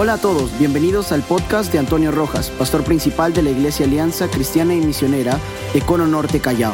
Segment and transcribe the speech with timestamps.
[0.00, 4.28] Hola a todos, bienvenidos al podcast de Antonio Rojas, pastor principal de la Iglesia Alianza
[4.28, 5.40] Cristiana y Misionera
[5.74, 6.72] de Cono Norte Callao.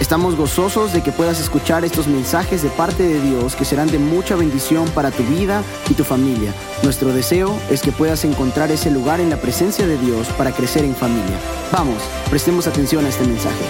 [0.00, 4.00] Estamos gozosos de que puedas escuchar estos mensajes de parte de Dios que serán de
[4.00, 6.52] mucha bendición para tu vida y tu familia.
[6.82, 10.84] Nuestro deseo es que puedas encontrar ese lugar en la presencia de Dios para crecer
[10.84, 11.38] en familia.
[11.70, 13.64] Vamos, prestemos atención a este mensaje.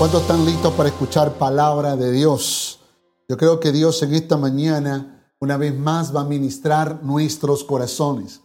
[0.00, 2.80] ¿Cuántos están listos para escuchar palabra de Dios?
[3.28, 5.13] Yo creo que Dios en esta mañana
[5.44, 8.40] una vez más va a ministrar nuestros corazones.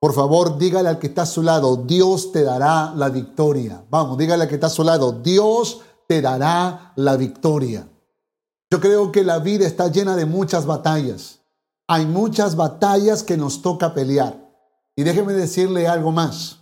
[0.00, 3.84] Por favor, dígale al que está a su lado, Dios te dará la victoria.
[3.90, 7.88] Vamos, dígale al que está a su lado, Dios te dará la victoria.
[8.70, 11.40] Yo creo que la vida está llena de muchas batallas.
[11.86, 14.44] Hay muchas batallas que nos toca pelear.
[14.96, 16.58] Y déjeme decirle algo más,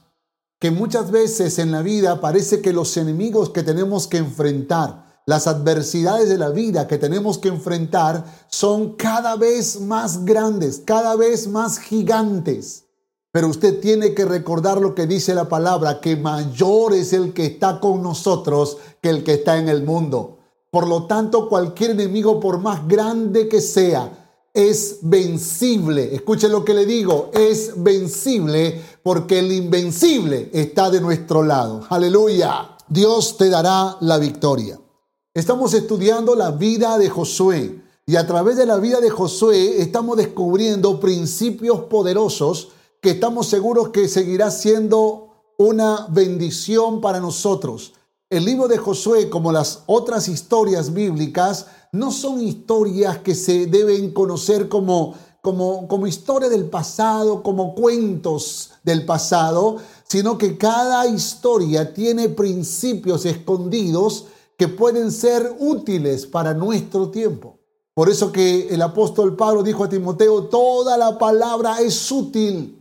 [0.58, 5.46] que muchas veces en la vida parece que los enemigos que tenemos que enfrentar, las
[5.46, 11.48] adversidades de la vida que tenemos que enfrentar son cada vez más grandes, cada vez
[11.48, 12.84] más gigantes.
[13.30, 17.46] Pero usted tiene que recordar lo que dice la palabra, que mayor es el que
[17.46, 20.38] está con nosotros que el que está en el mundo.
[20.70, 26.14] Por lo tanto, cualquier enemigo, por más grande que sea, es vencible.
[26.14, 31.86] Escuche lo que le digo, es vencible porque el invencible está de nuestro lado.
[31.88, 32.76] Aleluya.
[32.88, 34.78] Dios te dará la victoria.
[35.34, 40.18] Estamos estudiando la vida de Josué y a través de la vida de Josué estamos
[40.18, 42.68] descubriendo principios poderosos
[43.00, 47.94] que estamos seguros que seguirá siendo una bendición para nosotros.
[48.28, 54.12] El libro de Josué, como las otras historias bíblicas, no son historias que se deben
[54.12, 61.94] conocer como, como, como historia del pasado, como cuentos del pasado, sino que cada historia
[61.94, 64.26] tiene principios escondidos
[64.62, 67.58] que pueden ser útiles para nuestro tiempo.
[67.94, 72.80] Por eso que el apóstol Pablo dijo a Timoteo, toda la palabra es útil,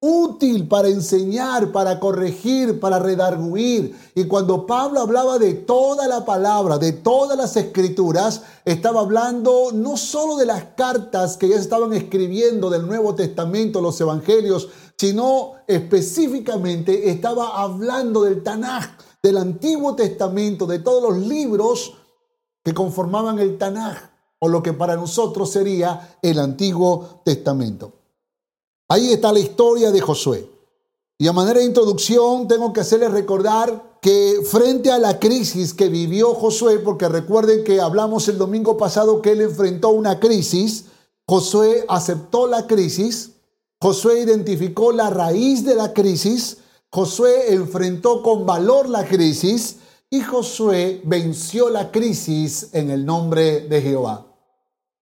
[0.00, 3.98] útil para enseñar, para corregir, para redarguir.
[4.14, 9.96] Y cuando Pablo hablaba de toda la palabra, de todas las escrituras, estaba hablando no
[9.96, 14.68] solo de las cartas que ya estaban escribiendo del Nuevo Testamento, los evangelios,
[14.98, 18.90] sino específicamente estaba hablando del Tanaj,
[19.24, 21.94] del Antiguo Testamento, de todos los libros
[22.62, 23.96] que conformaban el Tanaj,
[24.38, 27.94] o lo que para nosotros sería el Antiguo Testamento.
[28.86, 30.50] Ahí está la historia de Josué.
[31.16, 35.88] Y a manera de introducción tengo que hacerles recordar que frente a la crisis que
[35.88, 40.84] vivió Josué, porque recuerden que hablamos el domingo pasado que él enfrentó una crisis,
[41.26, 43.30] Josué aceptó la crisis,
[43.80, 46.58] Josué identificó la raíz de la crisis,
[46.94, 49.78] Josué enfrentó con valor la crisis
[50.08, 54.24] y Josué venció la crisis en el nombre de Jehová.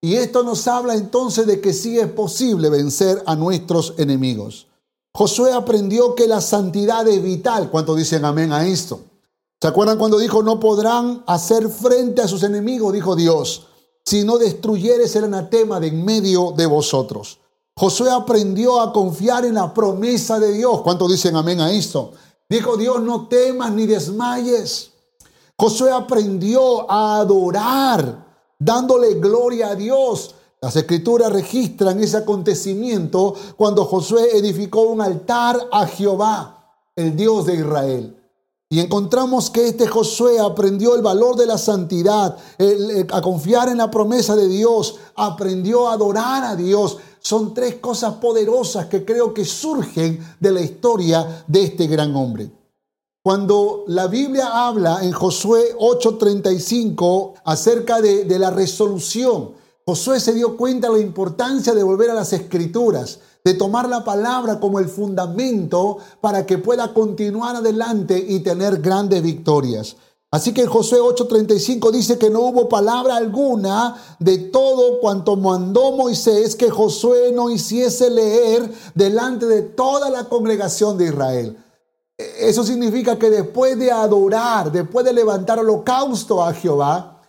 [0.01, 4.69] Y esto nos habla entonces de que sí es posible vencer a nuestros enemigos.
[5.13, 7.71] Josué aprendió que la santidad es vital.
[7.71, 9.01] ¿Cuántos dicen amén a esto?
[9.61, 12.95] ¿Se acuerdan cuando dijo no podrán hacer frente a sus enemigos?
[12.95, 13.67] Dijo Dios,
[14.03, 17.42] si no destruyeres el anatema de en medio de vosotros.
[17.75, 20.83] Josué aprendió a confiar en la promesa de Dios.
[20.83, 22.13] ¿Cuántos dicen amén a esto?
[22.49, 24.91] Dijo Dios, no temas ni desmayes.
[25.57, 28.27] Josué aprendió a adorar,
[28.59, 30.35] dándole gloria a Dios.
[30.61, 37.55] Las escrituras registran ese acontecimiento cuando Josué edificó un altar a Jehová, el Dios de
[37.55, 38.19] Israel.
[38.69, 42.39] Y encontramos que este Josué aprendió el valor de la santidad,
[43.13, 46.97] a confiar en la promesa de Dios, aprendió a adorar a Dios.
[47.23, 52.51] Son tres cosas poderosas que creo que surgen de la historia de este gran hombre.
[53.23, 59.53] Cuando la Biblia habla en Josué 8:35 acerca de, de la resolución,
[59.87, 64.05] Josué se dio cuenta de la importancia de volver a las escrituras de tomar la
[64.05, 69.97] palabra como el fundamento para que pueda continuar adelante y tener grandes victorias.
[70.33, 76.57] Así que Josué 8:35 dice que no hubo palabra alguna de todo cuanto mandó Moisés
[76.57, 81.59] que Josué no hiciese leer delante de toda la congregación de Israel.
[82.17, 87.21] Eso significa que después de adorar, después de levantar holocausto a Jehová,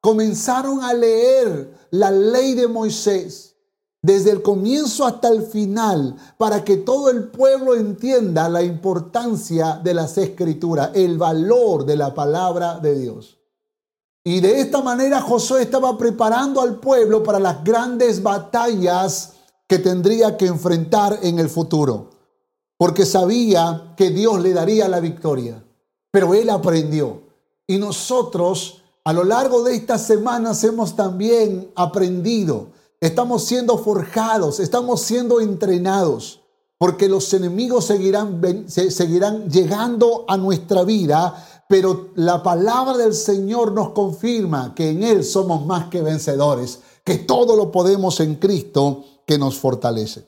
[0.00, 3.55] comenzaron a leer la ley de Moisés
[4.02, 9.94] desde el comienzo hasta el final, para que todo el pueblo entienda la importancia de
[9.94, 13.38] las escrituras, el valor de la palabra de Dios.
[14.24, 19.34] Y de esta manera Josué estaba preparando al pueblo para las grandes batallas
[19.68, 22.10] que tendría que enfrentar en el futuro,
[22.76, 25.62] porque sabía que Dios le daría la victoria,
[26.10, 27.22] pero él aprendió.
[27.66, 32.70] Y nosotros a lo largo de estas semanas hemos también aprendido
[33.00, 36.40] estamos siendo forjados, estamos siendo entrenados,
[36.78, 43.90] porque los enemigos seguirán, seguirán llegando a nuestra vida, pero la palabra del Señor nos
[43.90, 49.38] confirma que en Él somos más que vencedores, que todo lo podemos en Cristo que
[49.38, 50.26] nos fortalece.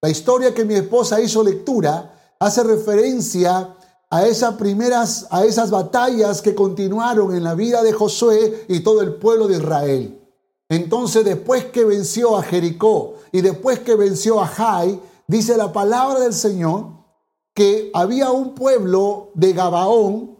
[0.00, 3.74] La historia que mi esposa hizo lectura hace referencia
[4.10, 9.02] a esas primeras, a esas batallas que continuaron en la vida de Josué y todo
[9.02, 10.25] el pueblo de Israel.
[10.68, 16.20] Entonces, después que venció a Jericó y después que venció a Jai, dice la palabra
[16.20, 16.96] del Señor
[17.54, 20.36] que había un pueblo de Gabaón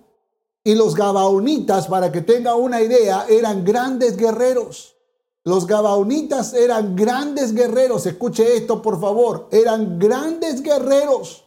[0.65, 4.97] y los Gabaonitas, para que tenga una idea, eran grandes guerreros.
[5.45, 8.05] Los Gabaonitas eran grandes guerreros.
[8.05, 9.47] Escuche esto, por favor.
[9.53, 11.45] Eran grandes guerreros.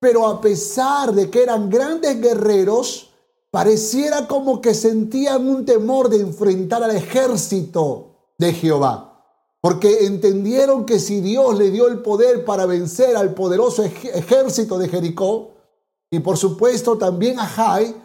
[0.00, 3.10] Pero a pesar de que eran grandes guerreros,
[3.56, 9.24] pareciera como que sentían un temor de enfrentar al ejército de Jehová.
[9.62, 14.90] Porque entendieron que si Dios le dio el poder para vencer al poderoso ejército de
[14.90, 15.52] Jericó,
[16.10, 17.96] y por supuesto también a Jai,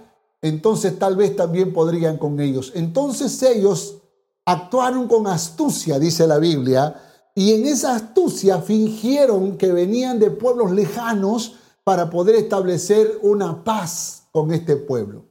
[0.42, 2.72] entonces tal vez también podrían con ellos.
[2.74, 3.98] Entonces ellos
[4.46, 6.96] actuaron con astucia, dice la Biblia,
[7.36, 14.30] y en esa astucia fingieron que venían de pueblos lejanos para poder establecer una paz
[14.32, 15.31] con este pueblo.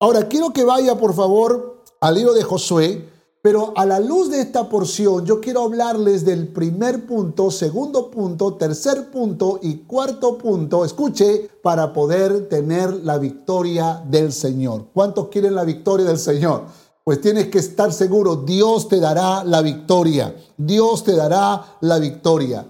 [0.00, 3.08] Ahora, quiero que vaya por favor al libro de Josué,
[3.42, 8.54] pero a la luz de esta porción yo quiero hablarles del primer punto, segundo punto,
[8.54, 14.86] tercer punto y cuarto punto, escuche, para poder tener la victoria del Señor.
[14.94, 16.66] ¿Cuántos quieren la victoria del Señor?
[17.02, 22.64] Pues tienes que estar seguro, Dios te dará la victoria, Dios te dará la victoria.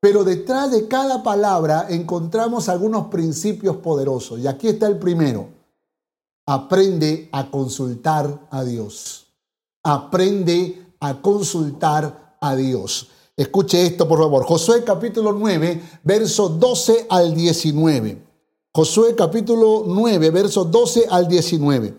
[0.00, 4.40] Pero detrás de cada palabra encontramos algunos principios poderosos.
[4.40, 5.53] Y aquí está el primero.
[6.46, 9.26] Aprende a consultar a Dios.
[9.82, 13.08] Aprende a consultar a Dios.
[13.36, 14.44] Escuche esto, por favor.
[14.44, 18.22] Josué capítulo 9, verso 12 al 19.
[18.72, 21.96] Josué capítulo 9, verso 12 al 19.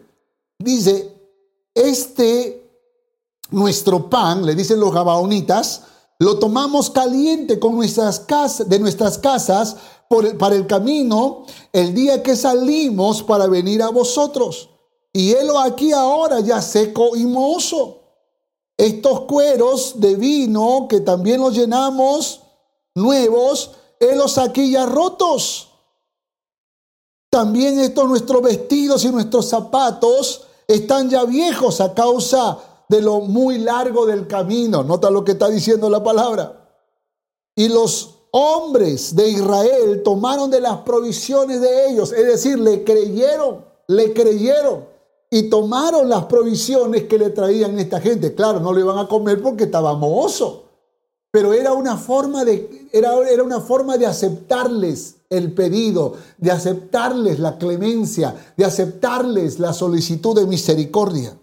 [0.59, 1.11] Dice,
[1.73, 2.65] este
[3.51, 5.83] nuestro pan, le dicen los gabaonitas,
[6.19, 9.75] lo tomamos caliente con nuestras casas, de nuestras casas
[10.39, 14.69] para el camino el día que salimos para venir a vosotros.
[15.11, 18.01] Y helo aquí ahora ya seco y mozo.
[18.77, 22.41] Estos cueros de vino que también los llenamos
[22.93, 25.69] nuevos, helos aquí ya rotos.
[27.29, 33.57] También estos nuestros vestidos y nuestros zapatos están ya viejos a causa de lo muy
[33.57, 34.83] largo del camino.
[34.83, 36.69] Nota lo que está diciendo la palabra.
[37.55, 43.63] Y los hombres de Israel tomaron de las provisiones de ellos, es decir, le creyeron,
[43.87, 44.83] le creyeron
[45.29, 48.35] y tomaron las provisiones que le traían esta gente.
[48.35, 50.65] Claro, no le iban a comer porque estaba mozo,
[51.31, 57.39] pero era una forma de, era, era una forma de aceptarles el pedido, de aceptarles
[57.39, 61.37] la clemencia, de aceptarles la solicitud de misericordia.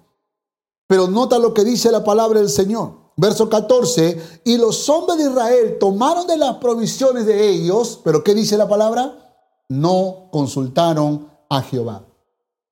[0.92, 2.92] Pero nota lo que dice la palabra del Señor.
[3.16, 8.34] Verso 14, y los hombres de Israel tomaron de las provisiones de ellos, pero ¿qué
[8.34, 9.40] dice la palabra?
[9.70, 12.04] No consultaron a Jehová.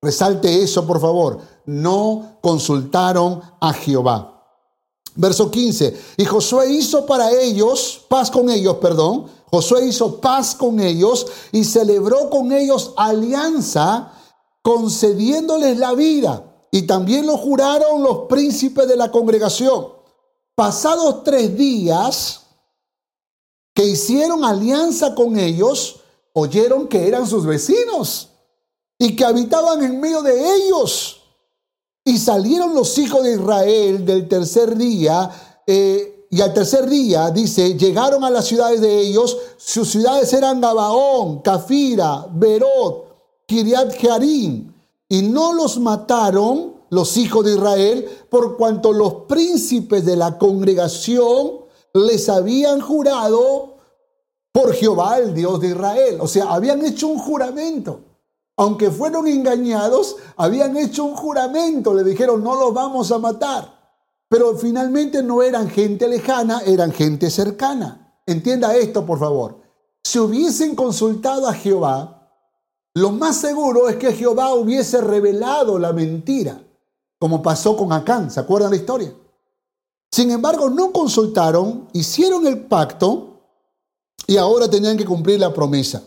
[0.03, 1.39] Resalte eso, por favor.
[1.65, 4.45] No consultaron a Jehová.
[5.15, 9.25] Verso 15, y Josué hizo para ellos, paz con ellos, perdón.
[9.49, 14.11] Josué hizo paz con ellos y celebró con ellos alianza,
[14.61, 19.87] concediéndoles la vida y también lo juraron los príncipes de la congregación.
[20.55, 22.41] Pasados tres días
[23.73, 25.99] que hicieron alianza con ellos,
[26.33, 28.29] oyeron que eran sus vecinos
[28.97, 31.21] y que habitaban en medio de ellos.
[32.05, 35.29] Y salieron los hijos de Israel del tercer día,
[35.67, 39.37] eh, y al tercer día, dice, llegaron a las ciudades de ellos.
[39.57, 44.70] Sus ciudades eran Gabaón, Cafira, Berot, Kiriat Jearim,
[45.11, 51.65] y no los mataron los hijos de Israel por cuanto los príncipes de la congregación
[51.93, 53.75] les habían jurado
[54.53, 56.19] por Jehová, el Dios de Israel.
[56.21, 57.99] O sea, habían hecho un juramento.
[58.55, 61.93] Aunque fueron engañados, habían hecho un juramento.
[61.93, 63.97] Le dijeron, no los vamos a matar.
[64.29, 68.15] Pero finalmente no eran gente lejana, eran gente cercana.
[68.25, 69.57] Entienda esto, por favor.
[70.05, 72.20] Si hubiesen consultado a Jehová,
[72.93, 76.61] lo más seguro es que Jehová hubiese revelado la mentira,
[77.19, 79.13] como pasó con Acán, ¿se acuerdan la historia?
[80.11, 83.39] Sin embargo, no consultaron, hicieron el pacto
[84.27, 86.03] y ahora tenían que cumplir la promesa.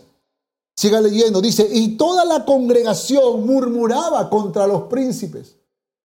[0.75, 5.55] Siga leyendo, dice, y toda la congregación murmuraba contra los príncipes.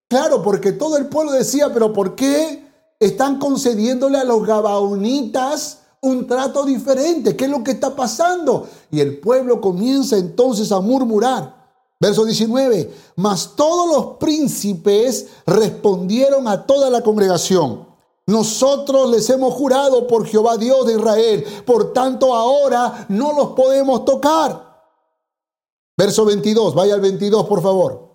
[0.08, 2.66] Claro, porque todo el pueblo decía, pero ¿por qué
[2.98, 7.36] están concediéndole a los gabaonitas un trato diferente.
[7.36, 8.66] ¿Qué es lo que está pasando?
[8.90, 11.60] Y el pueblo comienza entonces a murmurar.
[11.98, 17.86] Verso 19, mas todos los príncipes respondieron a toda la congregación.
[18.26, 24.06] Nosotros les hemos jurado por Jehová Dios de Israel, por tanto ahora no los podemos
[24.06, 24.70] tocar.
[25.94, 28.08] Verso 22, vaya al 22 por favor.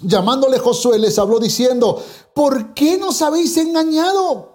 [0.00, 2.02] Llamándole Josué les habló diciendo,
[2.34, 4.53] ¿por qué nos habéis engañado?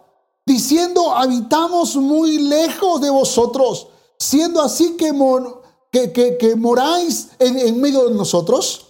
[0.49, 3.85] Diciendo, habitamos muy lejos de vosotros,
[4.17, 5.13] siendo así que,
[6.39, 8.87] que, moráis en, en medio de nosotros.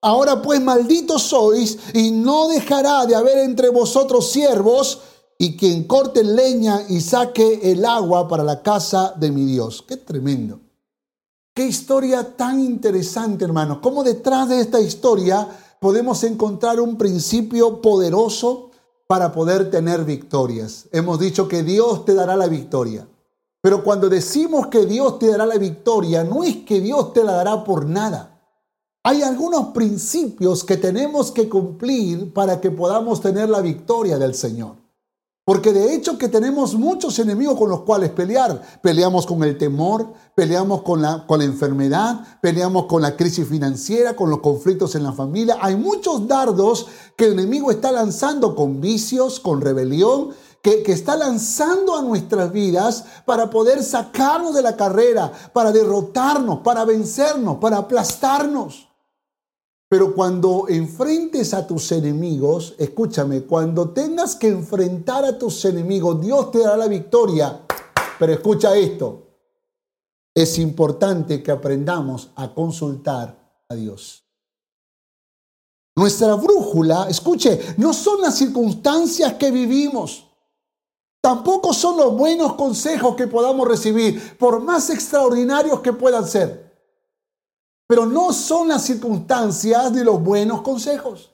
[0.00, 5.00] Ahora pues malditos sois y no dejará de haber entre vosotros siervos
[5.36, 9.84] y quien corte leña y saque el agua para la casa de mi Dios.
[9.86, 10.58] Qué tremendo.
[11.54, 13.82] Qué historia tan interesante, hermano.
[13.82, 15.46] Cómo detrás de esta historia
[15.80, 18.70] podemos encontrar un principio poderoso
[19.14, 20.88] para poder tener victorias.
[20.90, 23.06] Hemos dicho que Dios te dará la victoria.
[23.60, 27.30] Pero cuando decimos que Dios te dará la victoria, no es que Dios te la
[27.30, 28.42] dará por nada.
[29.04, 34.74] Hay algunos principios que tenemos que cumplir para que podamos tener la victoria del Señor.
[35.44, 38.62] Porque de hecho que tenemos muchos enemigos con los cuales pelear.
[38.80, 44.16] Peleamos con el temor, peleamos con la, con la enfermedad, peleamos con la crisis financiera,
[44.16, 45.58] con los conflictos en la familia.
[45.60, 50.30] Hay muchos dardos que el enemigo está lanzando con vicios, con rebelión,
[50.64, 56.86] que, está lanzando a nuestras vidas para poder sacarnos de la carrera, para derrotarnos, para
[56.86, 58.88] vencernos, para aplastarnos.
[59.94, 66.50] Pero cuando enfrentes a tus enemigos, escúchame, cuando tengas que enfrentar a tus enemigos, Dios
[66.50, 67.64] te dará la victoria.
[68.18, 69.22] Pero escucha esto,
[70.34, 74.24] es importante que aprendamos a consultar a Dios.
[75.94, 80.26] Nuestra brújula, escuche, no son las circunstancias que vivimos.
[81.22, 86.63] Tampoco son los buenos consejos que podamos recibir, por más extraordinarios que puedan ser.
[87.94, 91.30] Pero no son las circunstancias ni los buenos consejos.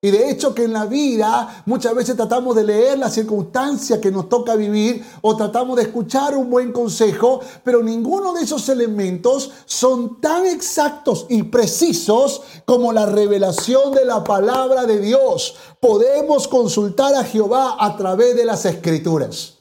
[0.00, 4.12] Y de hecho que en la vida muchas veces tratamos de leer la circunstancia que
[4.12, 9.50] nos toca vivir o tratamos de escuchar un buen consejo, pero ninguno de esos elementos
[9.64, 15.56] son tan exactos y precisos como la revelación de la palabra de Dios.
[15.80, 19.54] Podemos consultar a Jehová a través de las escrituras.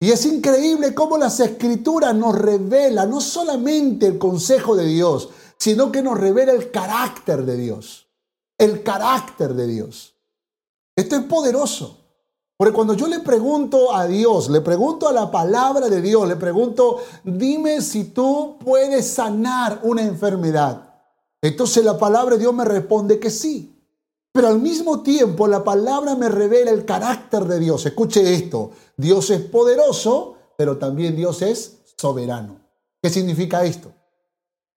[0.00, 5.30] Y es increíble cómo las escrituras nos revelan no solamente el consejo de Dios,
[5.64, 8.04] sino que nos revela el carácter de Dios
[8.58, 10.14] el carácter de Dios.
[10.96, 12.00] Esto es poderoso.
[12.56, 16.36] Porque cuando yo le pregunto a Dios, le pregunto a la palabra de Dios, le
[16.36, 20.94] pregunto, dime si tú puedes sanar una enfermedad.
[21.42, 23.72] Entonces la palabra de Dios me responde que sí.
[24.32, 27.84] Pero al mismo tiempo la palabra me revela el carácter de Dios.
[27.86, 32.60] Escuche esto, Dios es poderoso, pero también Dios es soberano.
[33.02, 33.92] ¿Qué significa esto?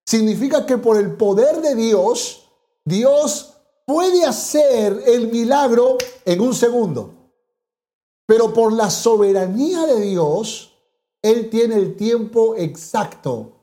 [0.07, 2.49] Significa que por el poder de Dios,
[2.85, 7.13] Dios puede hacer el milagro en un segundo.
[8.25, 10.71] Pero por la soberanía de Dios,
[11.21, 13.56] Él tiene el tiempo exacto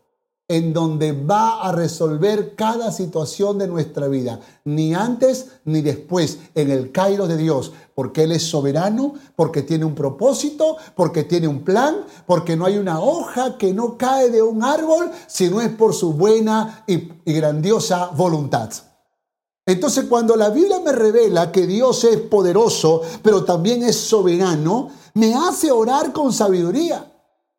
[0.47, 6.71] en donde va a resolver cada situación de nuestra vida, ni antes ni después, en
[6.71, 11.65] el Cairo de Dios, porque Él es soberano, porque tiene un propósito, porque tiene un
[11.65, 15.71] plan, porque no hay una hoja que no cae de un árbol, si no es
[15.71, 18.71] por su buena y, y grandiosa voluntad.
[19.67, 25.35] Entonces cuando la Biblia me revela que Dios es poderoso, pero también es soberano, me
[25.35, 27.11] hace orar con sabiduría,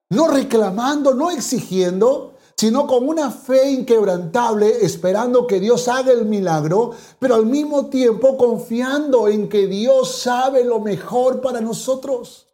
[0.09, 6.91] no reclamando, no exigiendo, sino con una fe inquebrantable, esperando que Dios haga el milagro,
[7.19, 12.47] pero al mismo tiempo confiando en que Dios sabe lo mejor para nosotros,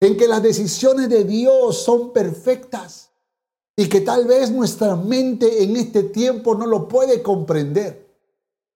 [0.00, 3.10] en que las decisiones de Dios son perfectas
[3.76, 8.04] y que tal vez nuestra mente en este tiempo no lo puede comprender.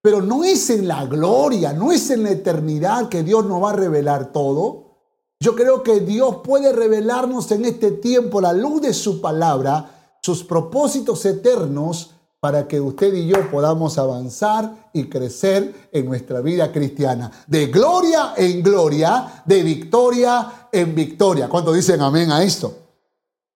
[0.00, 3.71] Pero no es en la gloria, no es en la eternidad que Dios nos va
[3.71, 4.97] a revelar todo.
[5.41, 9.98] Yo creo que Dios puede revelarnos en este tiempo la luz de su palabra,
[10.29, 16.71] sus propósitos eternos, para que usted y yo podamos avanzar y crecer en nuestra vida
[16.71, 17.33] cristiana.
[17.47, 21.49] De gloria en gloria, de victoria en victoria.
[21.49, 22.77] ¿Cuánto dicen amén a esto?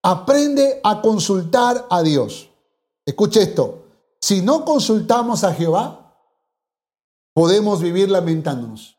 [0.03, 2.49] Aprende a consultar a Dios.
[3.05, 3.85] Escuche esto.
[4.19, 6.17] Si no consultamos a Jehová,
[7.35, 8.97] podemos vivir lamentándonos.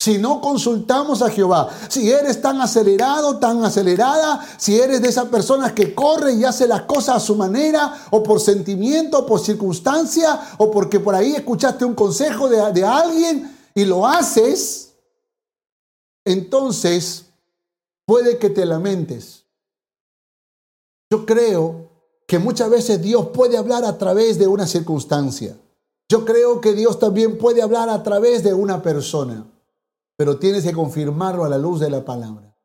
[0.00, 5.28] Si no consultamos a Jehová, si eres tan acelerado, tan acelerada, si eres de esas
[5.28, 9.40] personas que corre y hace las cosas a su manera, o por sentimiento, o por
[9.40, 14.92] circunstancia, o porque por ahí escuchaste un consejo de, de alguien y lo haces,
[16.24, 17.24] entonces
[18.06, 19.44] puede que te lamentes.
[21.10, 21.90] Yo creo
[22.28, 25.56] que muchas veces Dios puede hablar a través de una circunstancia.
[26.08, 29.46] Yo creo que Dios también puede hablar a través de una persona,
[30.18, 32.58] pero tienes que confirmarlo a la luz de la palabra.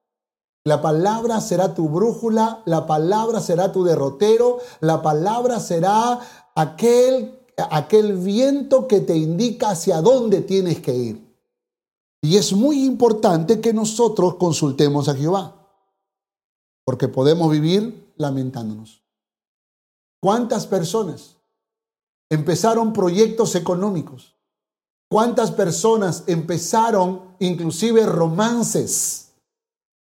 [0.66, 6.20] La palabra será tu brújula, la palabra será tu derrotero, la palabra será
[6.56, 11.38] aquel, aquel viento que te indica hacia dónde tienes que ir.
[12.24, 15.70] Y es muy importante que nosotros consultemos a Jehová,
[16.84, 19.04] porque podemos vivir lamentándonos.
[20.20, 21.38] ¿Cuántas personas
[22.32, 24.33] empezaron proyectos económicos?
[25.14, 29.28] ¿Cuántas personas empezaron inclusive romances?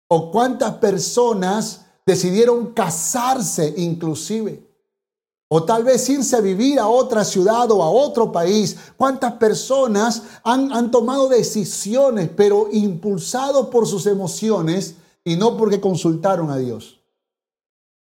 [0.10, 4.68] ¿O cuántas personas decidieron casarse inclusive?
[5.48, 8.76] O tal vez irse a vivir a otra ciudad o a otro país.
[8.98, 16.50] ¿Cuántas personas han, han tomado decisiones, pero impulsados por sus emociones y no porque consultaron
[16.50, 17.00] a Dios?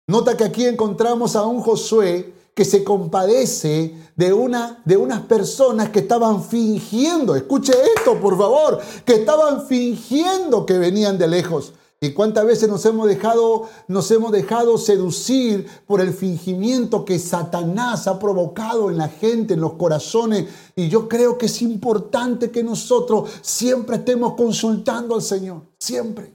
[0.08, 5.90] Nota que aquí encontramos a un Josué que se compadece de, una, de unas personas
[5.90, 11.74] que estaban fingiendo, escuche esto por favor, que estaban fingiendo que venían de lejos.
[12.00, 18.06] ¿Y cuántas veces nos hemos dejado, nos hemos dejado seducir por el fingimiento que Satanás
[18.06, 20.46] ha provocado en la gente, en los corazones?
[20.74, 26.34] Y yo creo que es importante que nosotros siempre estemos consultando al Señor, siempre.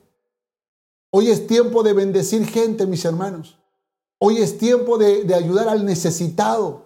[1.10, 3.61] Hoy es tiempo de bendecir gente, mis hermanos.
[4.24, 6.86] Hoy es tiempo de, de ayudar al necesitado.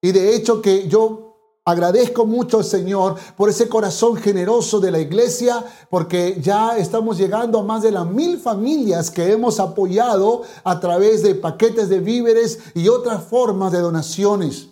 [0.00, 1.32] Y de hecho que yo
[1.64, 7.60] Agradezco mucho al Señor por ese corazón generoso de la iglesia, porque ya estamos llegando
[7.60, 12.58] a más de las mil familias que hemos apoyado a través de paquetes de víveres
[12.74, 14.70] y otras formas de donaciones.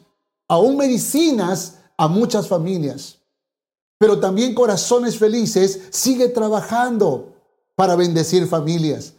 [0.49, 3.19] Aún medicinas a muchas familias.
[3.97, 7.35] Pero también Corazones Felices sigue trabajando
[7.76, 9.13] para bendecir familias.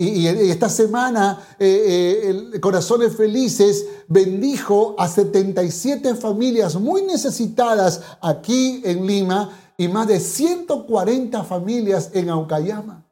[0.00, 9.04] Y, esta semana, eh, eh, Corazones Felices bendijo a 77 familias muy necesitadas aquí en
[9.04, 13.04] Lima y más de 140 familias en Aucayama.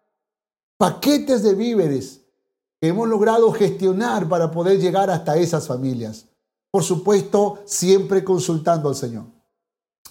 [0.79, 2.21] Paquetes de víveres
[2.81, 6.27] que hemos logrado gestionar para poder llegar hasta esas familias.
[6.71, 9.25] Por supuesto, siempre consultando al Señor.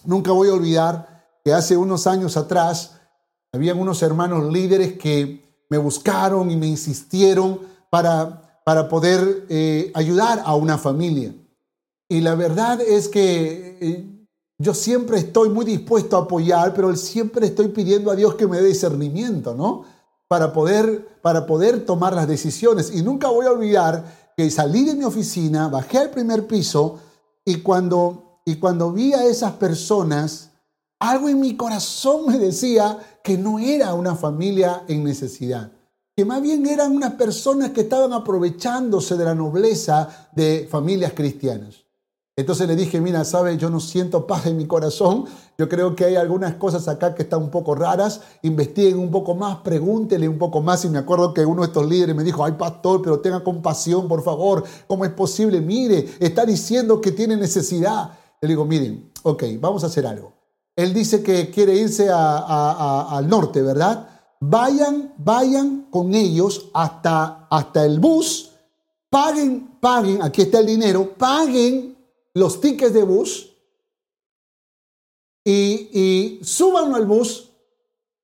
[0.04, 3.00] Nunca voy a olvidar que hace unos años atrás
[3.54, 10.42] habían unos hermanos líderes que me buscaron y me insistieron para, para poder eh, ayudar
[10.46, 11.34] a una familia.
[12.10, 17.48] Y la verdad es que eh, yo siempre estoy muy dispuesto a apoyar, pero siempre
[17.48, 19.86] estoy pidiendo a Dios que me dé discernimiento, ¿no?
[20.28, 22.94] Para poder, para poder tomar las decisiones.
[22.94, 27.00] Y nunca voy a olvidar que salí de mi oficina, bajé al primer piso
[27.44, 30.52] y cuando, y cuando vi a esas personas,
[31.10, 35.72] algo en mi corazón me decía que no era una familia en necesidad,
[36.16, 41.86] que más bien eran unas personas que estaban aprovechándose de la nobleza de familias cristianas.
[42.38, 45.24] Entonces le dije, mira, sabes, yo no siento paz en mi corazón,
[45.58, 49.36] yo creo que hay algunas cosas acá que están un poco raras, investiguen un poco
[49.36, 50.84] más, pregúntele un poco más.
[50.84, 54.10] Y me acuerdo que uno de estos líderes me dijo, ay pastor, pero tenga compasión,
[54.10, 55.62] por favor, ¿cómo es posible?
[55.62, 58.12] Mire, está diciendo que tiene necesidad.
[58.42, 60.34] Le digo, miren, ok, vamos a hacer algo.
[60.76, 64.10] Él dice que quiere irse al norte, ¿verdad?
[64.42, 68.52] Vayan, vayan con ellos hasta, hasta el bus,
[69.10, 71.98] paguen, paguen, aquí está el dinero, paguen
[72.34, 73.54] los tickets de bus
[75.46, 77.50] y, y suban al bus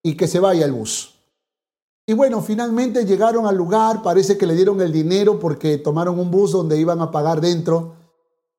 [0.04, 1.16] y que se vaya el bus.
[2.06, 6.30] Y bueno, finalmente llegaron al lugar, parece que le dieron el dinero porque tomaron un
[6.30, 8.01] bus donde iban a pagar dentro.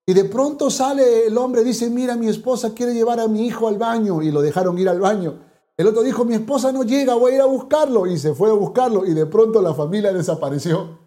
[0.04, 3.68] Y de pronto sale el hombre, dice, mira, mi esposa quiere llevar a mi hijo
[3.68, 5.38] al baño y lo dejaron ir al baño.
[5.76, 8.06] El otro dijo, mi esposa no llega, voy a ir a buscarlo.
[8.06, 10.98] Y se fue a buscarlo y de pronto la familia desapareció.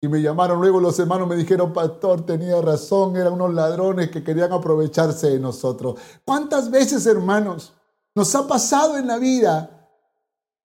[0.00, 4.22] Y me llamaron luego los hermanos, me dijeron, pastor, tenía razón, eran unos ladrones que
[4.22, 5.98] querían aprovecharse de nosotros.
[6.24, 7.72] ¿Cuántas veces, hermanos,
[8.14, 9.90] nos ha pasado en la vida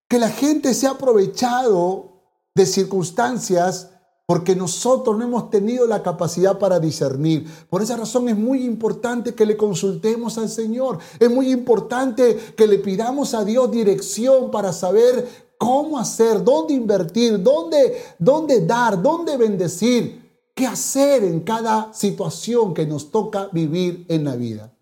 [0.09, 2.11] que la gente se ha aprovechado
[2.53, 3.91] de circunstancias
[4.31, 7.45] porque nosotros no hemos tenido la capacidad para discernir.
[7.69, 10.99] Por esa razón es muy importante que le consultemos al Señor.
[11.19, 17.43] Es muy importante que le pidamos a Dios dirección para saber cómo hacer, dónde invertir,
[17.43, 24.23] dónde, dónde dar, dónde bendecir, qué hacer en cada situación que nos toca vivir en
[24.23, 24.73] la vida.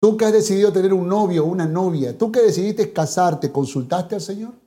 [0.00, 4.14] Tú que has decidido tener un novio o una novia, tú que decidiste casarte, ¿consultaste
[4.14, 4.61] al Señor?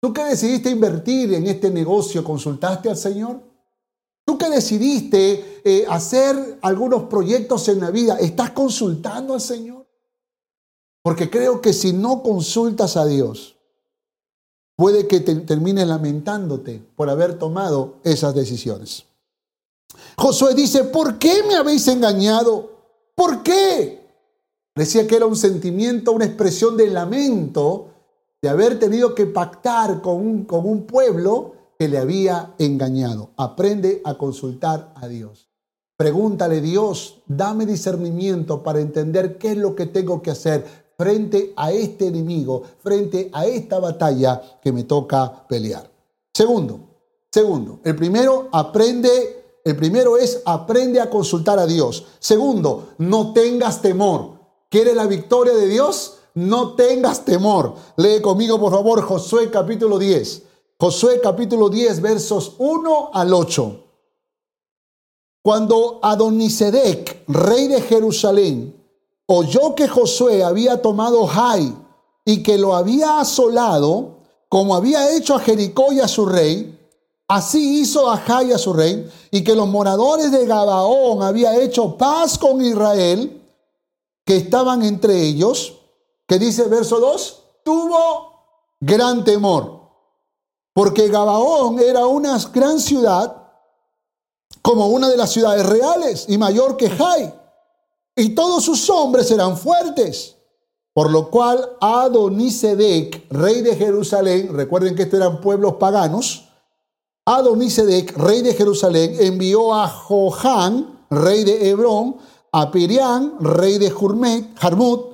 [0.00, 3.42] ¿Tú que decidiste invertir en este negocio, consultaste al Señor?
[4.24, 9.86] ¿Tú que decidiste eh, hacer algunos proyectos en la vida, estás consultando al Señor?
[11.02, 13.56] Porque creo que si no consultas a Dios,
[14.76, 19.04] puede que te termines lamentándote por haber tomado esas decisiones.
[20.16, 22.70] Josué dice, ¿por qué me habéis engañado?
[23.14, 24.00] ¿Por qué?
[24.74, 27.89] Decía que era un sentimiento, una expresión de lamento
[28.42, 33.30] de haber tenido que pactar con un, con un pueblo que le había engañado.
[33.36, 35.48] Aprende a consultar a Dios.
[35.96, 40.64] Pregúntale, Dios, dame discernimiento para entender qué es lo que tengo que hacer
[40.96, 45.90] frente a este enemigo, frente a esta batalla que me toca pelear.
[46.32, 46.80] Segundo,
[47.30, 52.06] segundo, el primero aprende, el primero es aprende a consultar a Dios.
[52.18, 54.40] Segundo, no tengas temor.
[54.70, 56.19] ¿Quieres la victoria de Dios?
[56.34, 57.74] No tengas temor.
[57.96, 60.42] Lee conmigo, por favor, Josué capítulo 10.
[60.78, 63.84] Josué capítulo 10, versos 1 al 8.
[65.42, 68.74] Cuando Adonisedec, rey de Jerusalén,
[69.26, 71.74] oyó que Josué había tomado Jai
[72.24, 76.78] y que lo había asolado, como había hecho a Jericó y a su rey,
[77.28, 81.96] así hizo a Jai a su rey, y que los moradores de Gabaón había hecho
[81.96, 83.40] paz con Israel,
[84.26, 85.79] que estaban entre ellos,
[86.30, 89.80] que dice verso 2, tuvo gran temor
[90.72, 93.48] porque Gabaón era una gran ciudad,
[94.62, 97.34] como una de las ciudades reales y mayor que Jai.
[98.14, 100.36] Y todos sus hombres eran fuertes.
[100.92, 106.48] Por lo cual Adonisedec, rey de Jerusalén, recuerden que estos eran pueblos paganos,
[107.24, 112.18] Adonisedec, rey de Jerusalén, envió a Johan, rey de Hebrón,
[112.52, 115.10] a Pirián, rey de Jarmut,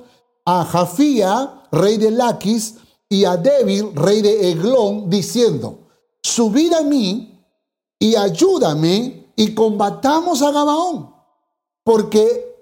[0.49, 2.75] a Jafía, rey de Laquis,
[3.09, 5.89] y a Débil, rey de Eglón, diciendo,
[6.23, 7.45] subid a mí
[7.99, 11.13] y ayúdame y combatamos a Gabaón,
[11.83, 12.55] porque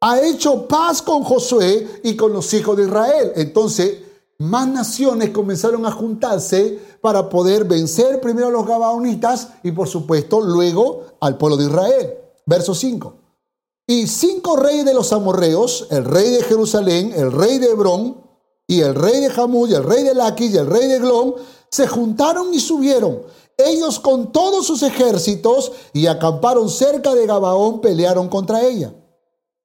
[0.00, 3.32] ha hecho paz con Josué y con los hijos de Israel.
[3.36, 3.98] Entonces,
[4.38, 10.40] más naciones comenzaron a juntarse para poder vencer primero a los Gabaonitas y por supuesto
[10.40, 12.14] luego al pueblo de Israel.
[12.46, 13.27] Verso 5.
[13.90, 18.22] Y cinco reyes de los amorreos, el rey de Jerusalén, el rey de Hebrón,
[18.66, 21.36] y el rey de Jamud y el rey de Laquis y el rey de Glón
[21.70, 23.22] se juntaron y subieron,
[23.56, 28.92] ellos con todos sus ejércitos, y acamparon cerca de Gabaón, pelearon contra ella.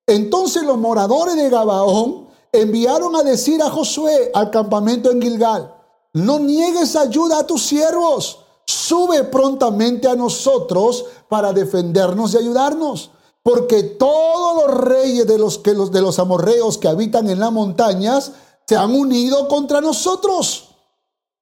[0.08, 5.76] Entonces los moradores de Gabaón enviaron a decir a Josué al campamento en Gilgal,
[6.14, 13.12] no niegues ayuda a tus siervos, sube prontamente a nosotros para defendernos y ayudarnos.
[13.44, 17.52] Porque todos los reyes de los, que los, de los amorreos que habitan en las
[17.52, 18.32] montañas
[18.66, 20.70] se han unido contra nosotros.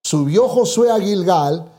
[0.03, 1.71] Subió Josué a Gilgal,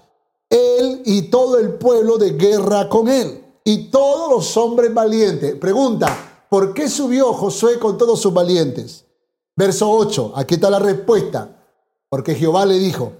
[0.49, 5.57] él y todo el pueblo de guerra con él, y todos los hombres valientes.
[5.57, 9.05] Pregunta, ¿por qué subió Josué con todos sus valientes?
[9.57, 11.59] Verso 8, aquí está la respuesta.
[12.09, 13.13] Porque Jehová le dijo,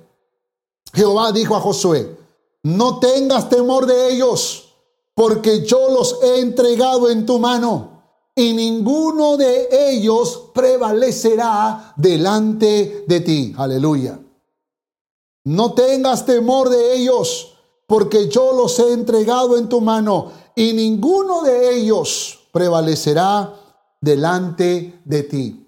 [0.93, 2.17] Jehová dijo a Josué,
[2.63, 4.72] no tengas temor de ellos,
[5.15, 7.93] porque yo los he entregado en tu mano
[8.35, 13.55] y ninguno de ellos prevalecerá delante de ti.
[13.57, 14.19] Aleluya.
[15.45, 21.43] No tengas temor de ellos, porque yo los he entregado en tu mano, y ninguno
[21.43, 23.55] de ellos prevalecerá
[24.01, 25.59] delante de ti.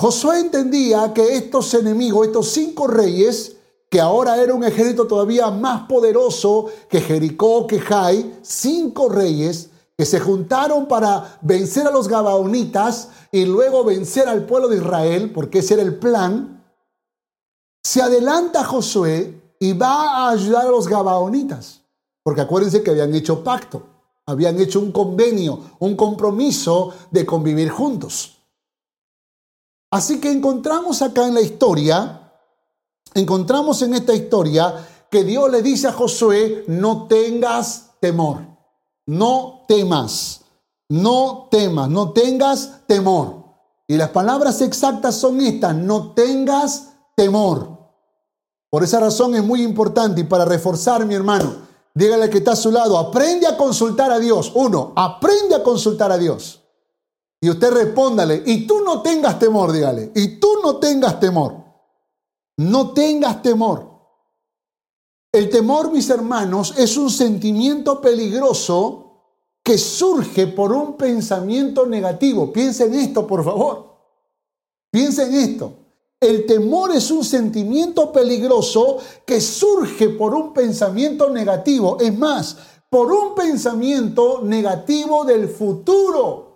[0.00, 3.56] Josué entendía que estos enemigos, estos cinco reyes,
[3.90, 10.06] que ahora era un ejército todavía más poderoso que Jericó, que Jai, cinco reyes, que
[10.06, 15.58] se juntaron para vencer a los Gabaonitas y luego vencer al pueblo de Israel, porque
[15.58, 16.64] ese era el plan,
[17.82, 21.82] se adelanta Josué y va a ayudar a los Gabaonitas,
[22.22, 23.82] porque acuérdense que habían hecho pacto,
[24.24, 28.36] habían hecho un convenio, un compromiso de convivir juntos.
[29.90, 32.19] Así que encontramos acá en la historia,
[33.14, 38.50] encontramos en esta historia que Dios le dice a Josué, no tengas temor.
[39.06, 40.42] No temas,
[40.88, 43.44] no temas, no tengas temor.
[43.88, 47.76] Y las palabras exactas son estas, no tengas temor.
[48.70, 51.54] Por esa razón es muy importante y para reforzar, mi hermano,
[51.92, 54.52] dígale que está a su lado, aprende a consultar a Dios.
[54.54, 56.60] Uno, aprende a consultar a Dios.
[57.40, 61.69] Y usted respóndale, y tú no tengas temor, dígale, y tú no tengas temor.
[62.60, 63.88] No tengas temor.
[65.32, 69.12] El temor, mis hermanos, es un sentimiento peligroso
[69.62, 72.52] que surge por un pensamiento negativo.
[72.52, 73.96] Piensen esto, por favor.
[74.90, 75.72] Piensen esto.
[76.20, 81.96] El temor es un sentimiento peligroso que surge por un pensamiento negativo.
[81.98, 82.58] Es más,
[82.90, 86.46] por un pensamiento negativo del futuro.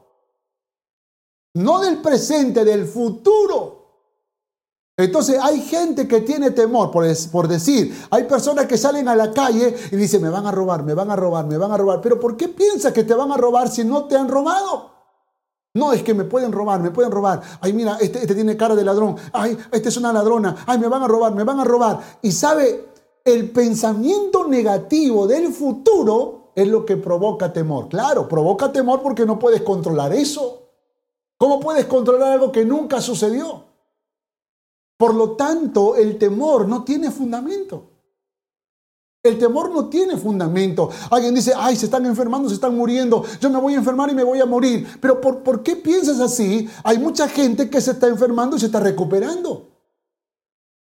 [1.55, 3.84] no del presente, del futuro.
[4.97, 9.75] Entonces hay gente que tiene temor, por, decir, hay personas que salen a la calle
[9.91, 12.01] y dicen, me van a robar, me van a robar, me van a robar.
[12.01, 14.93] Pero ¿por qué piensas que te van a robar si no te han robado?
[15.75, 17.43] No, es que me pueden robar, me pueden robar.
[17.61, 19.17] Ay, mira, este, este tiene cara de ladrón.
[19.33, 20.65] Ay, esta es una ladrona.
[20.67, 21.99] Ay, me van a robar, me van a robar.
[22.23, 22.87] Y sabe,
[23.25, 27.89] el pensamiento negativo del futuro es lo que provoca temor.
[27.89, 30.69] Claro, provoca temor porque no puedes controlar eso.
[31.37, 33.74] ¿Cómo puedes controlar algo que nunca sucedió?
[34.97, 37.91] Por lo tanto, el temor no tiene fundamento.
[39.25, 40.91] El temor no tiene fundamento.
[41.11, 44.15] Alguien dice, ay, se están enfermando, se están muriendo, yo me voy a enfermar y
[44.15, 44.87] me voy a morir.
[45.01, 46.69] Pero ¿por, ¿por qué piensas así?
[46.85, 49.71] Hay mucha gente que se está enfermando y se está recuperando.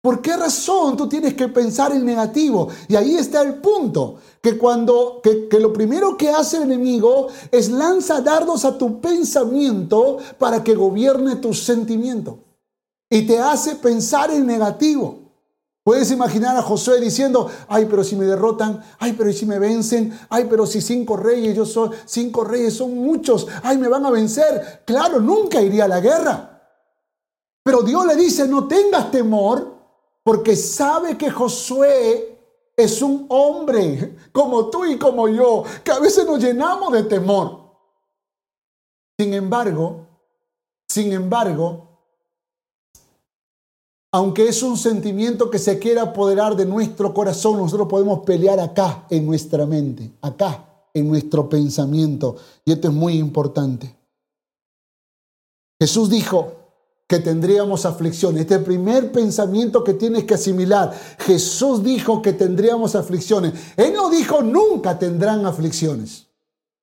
[0.01, 2.67] ¿Por qué razón tú tienes que pensar en negativo?
[2.87, 7.27] Y ahí está el punto, que cuando que, que, lo primero que hace el enemigo
[7.51, 12.44] es lanza dardos a tu pensamiento para que gobierne tus sentimientos
[13.15, 15.19] y te hace pensar en negativo.
[15.85, 20.19] Puedes imaginar a Josué diciendo, ay, pero si me derrotan, ay, pero si me vencen,
[20.29, 24.11] ay, pero si cinco reyes, yo soy cinco reyes, son muchos, ay, me van a
[24.11, 24.83] vencer.
[24.85, 26.61] Claro, nunca iría a la guerra.
[27.63, 29.73] Pero Dios le dice, no tengas temor,
[30.21, 32.37] porque sabe que Josué
[32.75, 37.61] es un hombre como tú y como yo, que a veces nos llenamos de temor.
[39.17, 40.05] Sin embargo,
[40.89, 41.94] sin embargo,
[44.15, 49.05] aunque es un sentimiento que se quiera apoderar de nuestro corazón, nosotros podemos pelear acá
[49.09, 52.37] en nuestra mente, acá en nuestro pensamiento.
[52.63, 53.93] Y esto es muy importante.
[55.77, 56.53] Jesús dijo,
[57.07, 58.43] que tendríamos aflicciones.
[58.43, 60.97] Este primer pensamiento que tienes que asimilar.
[61.19, 63.51] Jesús dijo que tendríamos aflicciones.
[63.75, 66.27] Él no dijo nunca tendrán aflicciones.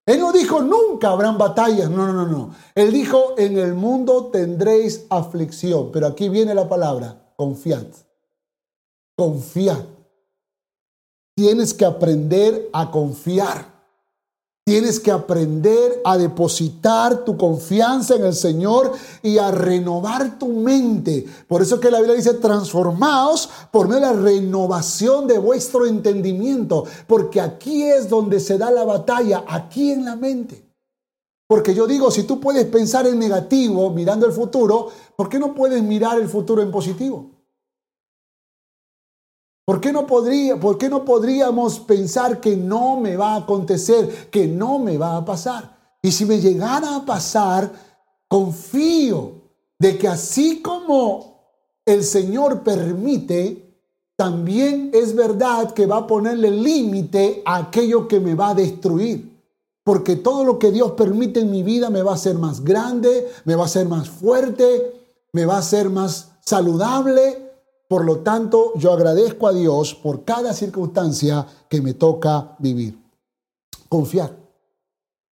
[0.05, 1.88] Él no dijo nunca habrán batallas.
[1.88, 2.55] No, no, no, no.
[2.75, 5.90] Él dijo en el mundo tendréis aflicción.
[5.92, 7.87] Pero aquí viene la palabra, confiad.
[9.16, 9.85] Confiad.
[11.35, 13.73] Tienes que aprender a confiar.
[14.64, 21.27] Tienes que aprender a depositar tu confianza en el Señor y a renovar tu mente.
[21.49, 26.85] Por eso que la Biblia dice, transformaos por medio de la renovación de vuestro entendimiento.
[27.09, 30.62] Porque aquí es donde se da la batalla, aquí en la mente.
[31.52, 35.52] Porque yo digo, si tú puedes pensar en negativo mirando el futuro, ¿por qué no
[35.52, 37.30] puedes mirar el futuro en positivo?
[39.66, 44.30] ¿Por qué, no podría, ¿Por qué no podríamos pensar que no me va a acontecer,
[44.30, 45.76] que no me va a pasar?
[46.00, 47.70] Y si me llegara a pasar,
[48.28, 49.42] confío
[49.78, 51.50] de que así como
[51.84, 53.78] el Señor permite,
[54.16, 59.32] también es verdad que va a ponerle límite a aquello que me va a destruir.
[59.85, 63.29] Porque todo lo que Dios permite en mi vida me va a hacer más grande,
[63.45, 64.92] me va a hacer más fuerte,
[65.33, 67.53] me va a hacer más saludable,
[67.92, 72.99] por lo tanto, yo agradezco a Dios por cada circunstancia que me toca vivir.
[73.87, 74.35] Confiar.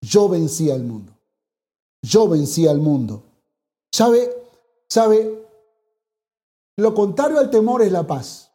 [0.03, 1.11] Yo vencí al mundo.
[2.03, 3.23] Yo vencí al mundo.
[3.91, 4.31] ¿Sabe?
[4.91, 5.43] ¿Sabe?
[6.77, 8.51] Lo contrario al temor es la paz.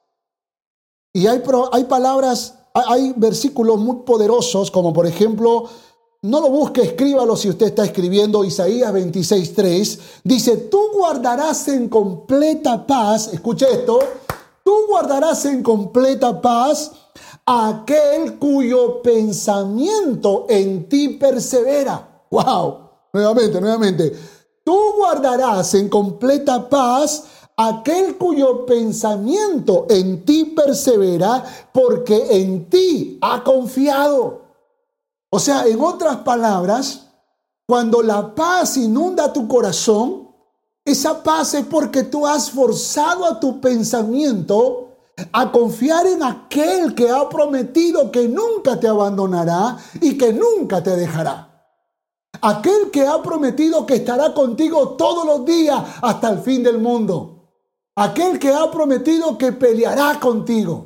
[1.11, 5.67] Y hay, hay palabras, hay versículos muy poderosos, como por ejemplo
[6.25, 9.99] no lo busque, escríbalo si usted está escribiendo Isaías 26.3.
[10.23, 13.99] Dice, tú guardarás en completa paz, escuche esto,
[14.63, 16.91] tú guardarás en completa paz
[17.45, 22.25] aquel cuyo pensamiento en ti persevera.
[22.31, 22.77] ¡Wow!
[23.13, 24.15] Nuevamente, nuevamente.
[24.63, 33.43] Tú guardarás en completa paz aquel cuyo pensamiento en ti persevera porque en ti ha
[33.43, 34.44] confiado.
[35.35, 37.07] O sea, en otras palabras,
[37.67, 40.29] cuando la paz inunda tu corazón,
[40.85, 44.93] esa paz es porque tú has forzado a tu pensamiento
[45.33, 50.95] a confiar en aquel que ha prometido que nunca te abandonará y que nunca te
[50.95, 51.69] dejará.
[52.41, 57.51] Aquel que ha prometido que estará contigo todos los días hasta el fin del mundo.
[57.97, 60.84] Aquel que ha prometido que peleará contigo.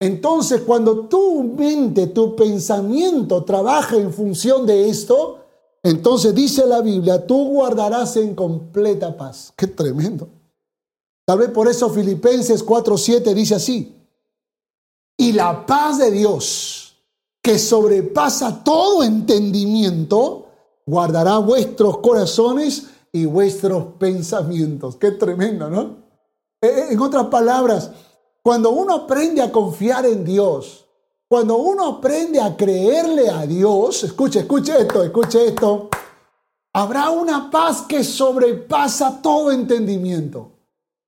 [0.00, 5.38] Entonces, cuando tu mente, tu pensamiento trabaja en función de esto,
[5.82, 9.52] entonces dice la Biblia, tú guardarás en completa paz.
[9.56, 10.28] Qué tremendo.
[11.26, 13.94] Tal vez por eso Filipenses 4:7 dice así.
[15.16, 16.96] Y la paz de Dios,
[17.42, 20.46] que sobrepasa todo entendimiento,
[20.86, 24.96] guardará vuestros corazones y vuestros pensamientos.
[24.96, 25.96] Qué tremendo, ¿no?
[26.60, 27.90] Eh, en otras palabras,
[28.42, 30.86] cuando uno aprende a confiar en Dios,
[31.28, 35.90] cuando uno aprende a creerle a Dios, escuche, escuche esto, escuche esto.
[36.72, 40.52] habrá una paz que sobrepasa todo entendimiento.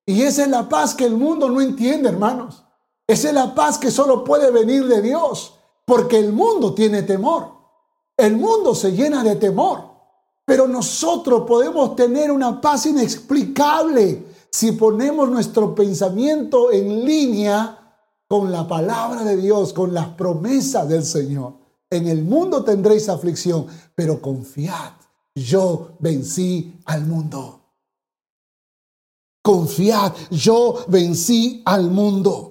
[0.05, 2.65] Y esa es la paz que el mundo no entiende, hermanos.
[3.07, 7.53] Esa es la paz que solo puede venir de Dios, porque el mundo tiene temor.
[8.17, 9.91] El mundo se llena de temor.
[10.45, 17.77] Pero nosotros podemos tener una paz inexplicable si ponemos nuestro pensamiento en línea
[18.29, 21.55] con la palabra de Dios, con las promesas del Señor.
[21.91, 24.93] En el mundo tendréis aflicción, pero confiad,
[25.35, 27.61] yo vencí al mundo.
[29.43, 32.51] Confiad, yo vencí al mundo.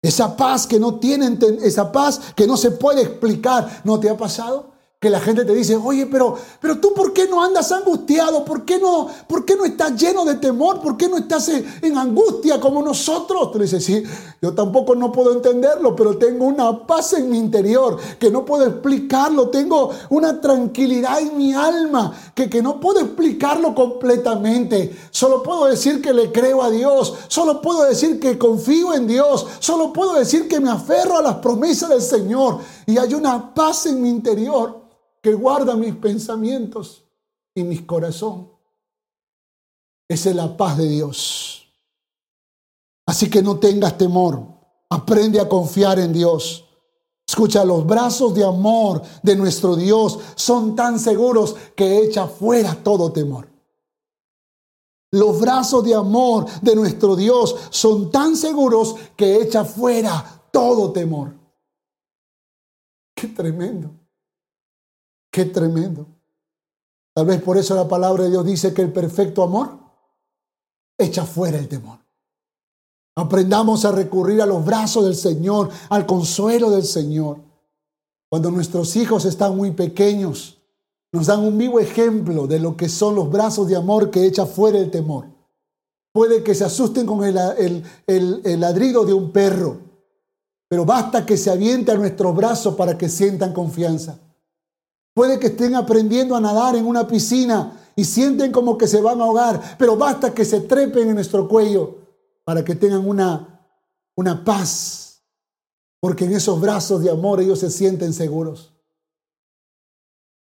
[0.00, 4.16] Esa paz que no tienen, esa paz que no se puede explicar, ¿no te ha
[4.16, 4.75] pasado?
[4.98, 8.46] Que la gente te dice, oye, pero, pero tú por qué no andas angustiado?
[8.46, 10.80] ¿Por qué no, por qué no estás lleno de temor?
[10.80, 13.52] ¿Por qué no estás en, angustia como nosotros?
[13.52, 14.02] Tú dices, sí,
[14.40, 18.66] yo tampoco no puedo entenderlo, pero tengo una paz en mi interior que no puedo
[18.66, 19.50] explicarlo.
[19.50, 24.96] Tengo una tranquilidad en mi alma que, que no puedo explicarlo completamente.
[25.10, 27.12] Solo puedo decir que le creo a Dios.
[27.28, 29.46] Solo puedo decir que confío en Dios.
[29.58, 32.60] Solo puedo decir que me aferro a las promesas del Señor.
[32.86, 34.86] Y hay una paz en mi interior
[35.26, 37.02] que guarda mis pensamientos
[37.52, 38.48] y mi corazón.
[40.08, 41.66] Esa es la paz de Dios.
[43.04, 44.40] Así que no tengas temor.
[44.88, 46.64] Aprende a confiar en Dios.
[47.26, 53.10] Escucha, los brazos de amor de nuestro Dios son tan seguros que echa fuera todo
[53.10, 53.48] temor.
[55.10, 61.34] Los brazos de amor de nuestro Dios son tan seguros que echa fuera todo temor.
[63.12, 64.05] Qué tremendo.
[65.36, 66.06] Qué tremendo.
[67.14, 69.78] Tal vez por eso la palabra de Dios dice que el perfecto amor
[70.96, 71.98] echa fuera el temor.
[73.14, 77.42] Aprendamos a recurrir a los brazos del Señor, al consuelo del Señor.
[78.30, 80.56] Cuando nuestros hijos están muy pequeños,
[81.12, 84.46] nos dan un vivo ejemplo de lo que son los brazos de amor que echa
[84.46, 85.26] fuera el temor.
[86.14, 89.80] Puede que se asusten con el, ladrido de un perro,
[90.66, 94.18] pero basta que se aviente a nuestros brazos para que sientan confianza.
[95.16, 99.18] Puede que estén aprendiendo a nadar en una piscina y sienten como que se van
[99.18, 101.96] a ahogar, pero basta que se trepen en nuestro cuello
[102.44, 103.66] para que tengan una,
[104.14, 105.22] una paz,
[106.00, 108.74] porque en esos brazos de amor ellos se sienten seguros.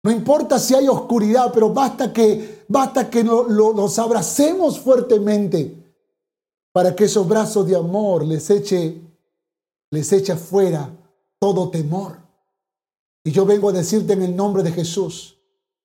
[0.04, 5.94] No importa si hay oscuridad, pero basta que, basta que los abracemos fuertemente
[6.74, 9.04] para que esos brazos de amor les eche,
[9.92, 10.90] les eche afuera
[11.40, 12.27] todo temor.
[13.28, 15.36] Y yo vengo a decirte en el nombre de Jesús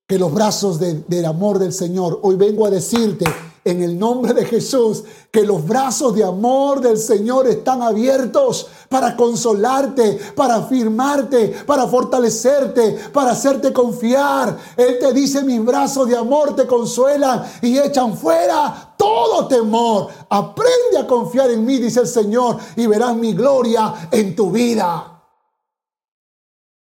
[0.06, 3.24] que los brazos del amor del Señor, hoy vengo a decirte
[3.64, 5.02] en el nombre de Jesús
[5.32, 12.96] que los brazos de amor del Señor están abiertos para consolarte, para afirmarte, para fortalecerte,
[13.12, 14.56] para hacerte confiar.
[14.76, 20.06] Él te dice, mis brazos de amor te consuelan y echan fuera todo temor.
[20.28, 25.11] Aprende a confiar en mí, dice el Señor, y verás mi gloria en tu vida.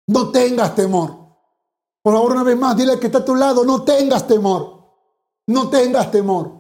[0.08, 1.24] No tengas temor.
[2.02, 4.84] Por favor, una vez más, dile que está a tu lado, no tengas temor.
[5.48, 6.52] No tengas temor.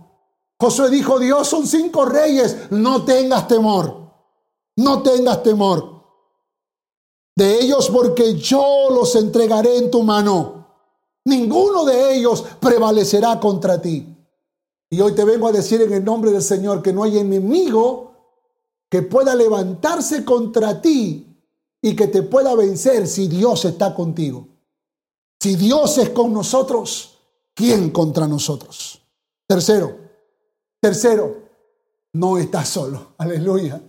[0.59, 4.11] Josué dijo, Dios son cinco reyes, no tengas temor.
[4.77, 5.93] No tengas temor.
[7.35, 10.67] De ellos porque yo los entregaré en tu mano.
[11.25, 14.15] Ninguno de ellos prevalecerá contra ti.
[14.89, 18.11] Y hoy te vengo a decir en el nombre del Señor que no hay enemigo
[18.89, 21.32] que pueda levantarse contra ti
[21.83, 24.47] y que te pueda vencer si Dios está contigo.
[25.39, 27.19] Si Dios es con nosotros,
[27.53, 29.01] ¿quién contra nosotros?
[29.45, 29.93] Tercero,
[30.81, 31.43] tercero,
[32.13, 33.13] no estás solo.
[33.17, 33.81] Aleluya.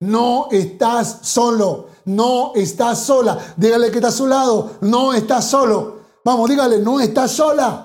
[0.00, 1.86] No estás solo.
[2.06, 3.54] No estás sola.
[3.56, 4.78] Dígale que está a su lado.
[4.80, 5.98] No estás solo.
[6.24, 7.84] Vamos, dígale, no estás sola.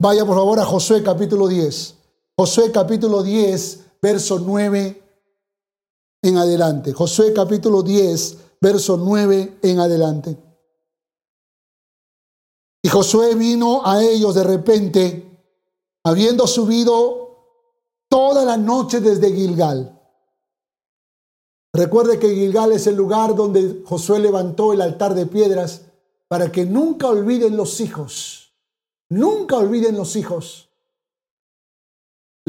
[0.00, 1.94] Vaya por favor a Josué capítulo 10.
[2.36, 5.07] Josué capítulo 10, verso 9
[6.22, 6.92] en adelante.
[6.92, 10.36] Josué capítulo 10, verso 9 en adelante.
[12.82, 15.40] Y Josué vino a ellos de repente,
[16.04, 17.28] habiendo subido
[18.08, 19.94] toda la noche desde Gilgal.
[21.72, 25.82] Recuerde que Gilgal es el lugar donde Josué levantó el altar de piedras
[26.28, 28.54] para que nunca olviden los hijos,
[29.10, 30.68] nunca olviden los hijos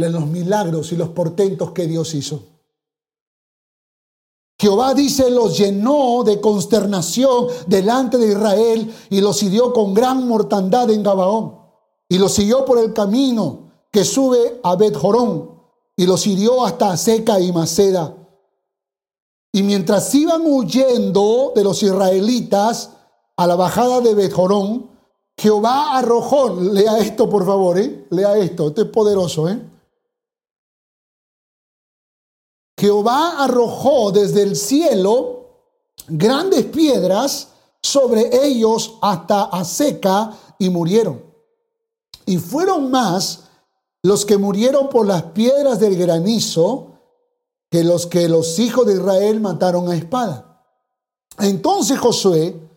[0.08, 2.59] los milagros y los portentos que Dios hizo.
[4.60, 10.90] Jehová dice, los llenó de consternación delante de Israel y los hirió con gran mortandad
[10.92, 11.58] en Gabaón.
[12.10, 15.52] Y los siguió por el camino que sube a Bet Jorón
[15.96, 18.16] y los hirió hasta Seca y Maceda.
[19.54, 22.92] Y mientras iban huyendo de los israelitas
[23.38, 24.90] a la bajada de Bet Jorón,
[25.38, 28.08] Jehová arrojó, lea esto por favor, ¿eh?
[28.10, 29.48] lea esto, esto es poderoso.
[29.48, 29.58] ¿eh?
[32.80, 35.48] Jehová arrojó desde el cielo
[36.08, 37.50] grandes piedras
[37.82, 41.24] sobre ellos hasta a seca y murieron.
[42.26, 43.42] Y fueron más
[44.02, 46.94] los que murieron por las piedras del granizo
[47.70, 50.64] que los que los hijos de Israel mataron a espada.
[51.38, 52.70] Entonces Josué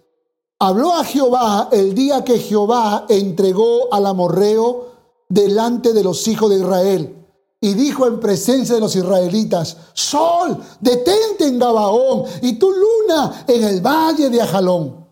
[0.64, 4.92] Habló a Jehová el día que Jehová entregó al amorreo
[5.28, 7.21] delante de los hijos de Israel.
[7.64, 13.62] Y dijo en presencia de los israelitas, Sol, detente en Gabaón y tu luna en
[13.62, 15.06] el valle de Ajalón.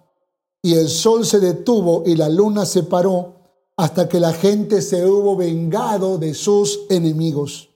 [0.61, 3.37] Y el sol se detuvo y la luna se paró
[3.77, 7.71] hasta que la gente se hubo vengado de sus enemigos.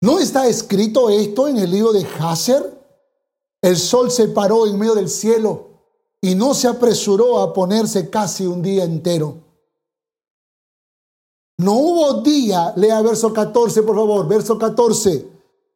[0.00, 2.76] ¿No está escrito esto en el libro de Hazer?
[3.62, 5.68] El sol se paró en medio del cielo
[6.20, 9.45] y no se apresuró a ponerse casi un día entero.
[11.58, 15.26] No hubo día, lea verso 14 por favor, verso 14.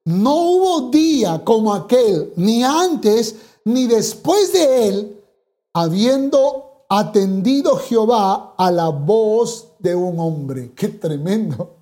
[0.05, 5.25] No hubo día como aquel, ni antes ni después de él,
[5.73, 10.73] habiendo atendido Jehová a la voz de un hombre.
[10.75, 11.77] Qué tremendo.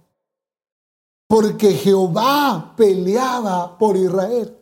[1.27, 4.57] Porque Jehová peleaba por Israel.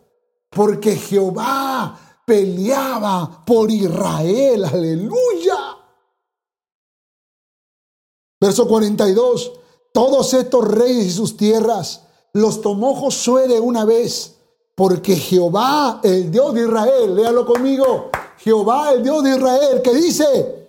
[0.50, 4.64] Porque Jehová peleaba por Israel.
[4.64, 5.65] Aleluya.
[8.46, 9.52] Verso 42.
[9.92, 14.36] Todos estos reyes y sus tierras los tomó Josué de una vez,
[14.76, 20.68] porque Jehová, el Dios de Israel, léalo conmigo, Jehová, el Dios de Israel, que dice,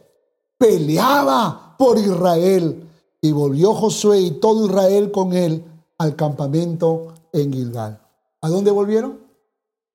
[0.57, 2.89] peleaba por Israel.
[3.21, 5.63] Y volvió Josué y todo Israel con él
[5.99, 8.01] al campamento en Gilgal.
[8.41, 9.27] ¿A dónde volvieron?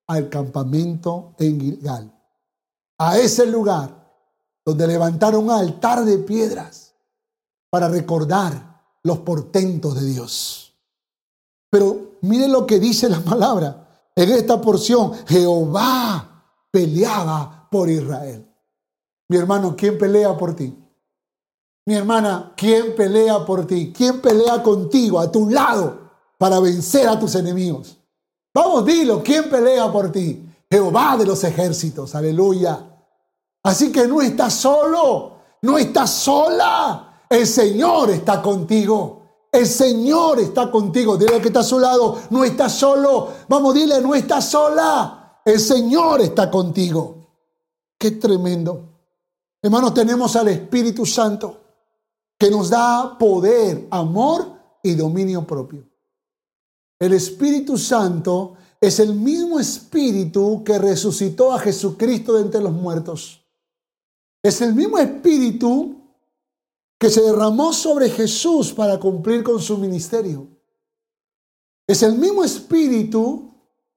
[0.09, 2.13] al campamento en Gilgal,
[2.99, 4.13] a ese lugar
[4.65, 6.92] donde levantaron un altar de piedras
[7.73, 10.75] para recordar los portentos de Dios.
[11.71, 18.47] Pero mire lo que dice la palabra en esta porción, Jehová peleaba por Israel.
[19.27, 20.77] Mi hermano, ¿quién pelea por ti?
[21.87, 23.91] Mi hermana, ¿quién pelea por ti?
[23.97, 27.97] ¿Quién pelea contigo a tu lado para vencer a tus enemigos?
[28.53, 30.47] Vamos, dilo, ¿quién pelea por ti?
[30.71, 32.87] Jehová de los ejércitos, aleluya.
[33.63, 37.12] Así que no estás solo, no estás sola.
[37.33, 39.23] El Señor está contigo.
[39.51, 41.17] El Señor está contigo.
[41.17, 43.33] Dile que está a su lado, no estás solo.
[43.49, 45.41] Vamos, dile, no estás sola.
[45.43, 47.17] El Señor está contigo.
[47.99, 48.83] Qué tremendo.
[49.63, 51.59] Hermanos, tenemos al Espíritu Santo
[52.39, 54.53] que nos da poder, amor
[54.83, 55.89] y dominio propio.
[56.99, 63.43] El Espíritu Santo es el mismo Espíritu que resucitó a Jesucristo de entre los muertos.
[64.43, 66.02] Es el mismo Espíritu
[67.03, 70.47] que se derramó sobre Jesús para cumplir con su ministerio.
[71.85, 73.51] Es el mismo Espíritu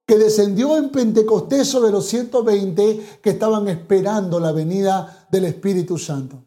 [0.07, 6.45] que descendió en Pentecostés sobre los 120 que estaban esperando la venida del Espíritu Santo.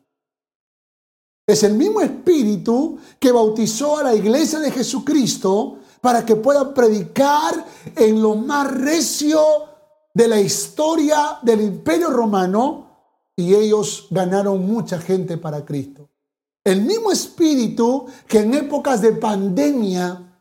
[1.47, 7.65] Es el mismo Espíritu que bautizó a la iglesia de Jesucristo para que puedan predicar
[7.95, 9.41] en lo más recio
[10.13, 12.89] de la historia del imperio romano
[13.37, 16.08] y ellos ganaron mucha gente para Cristo.
[16.69, 20.39] El mismo espíritu que en épocas de pandemia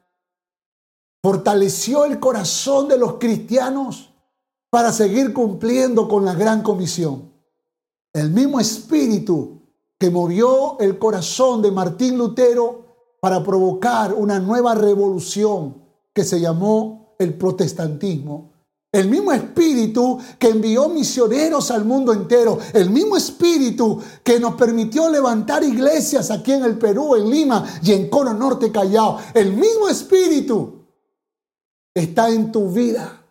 [1.23, 4.13] fortaleció el corazón de los cristianos
[4.69, 7.31] para seguir cumpliendo con la gran comisión.
[8.11, 9.61] El mismo espíritu
[9.97, 15.81] que movió el corazón de Martín Lutero para provocar una nueva revolución
[16.13, 18.51] que se llamó el protestantismo.
[18.91, 25.09] El mismo espíritu que envió misioneros al mundo entero, el mismo espíritu que nos permitió
[25.09, 29.89] levantar iglesias aquí en el Perú, en Lima y en Cono Norte Callao, el mismo
[29.89, 30.85] espíritu
[31.93, 33.23] está en tu vida.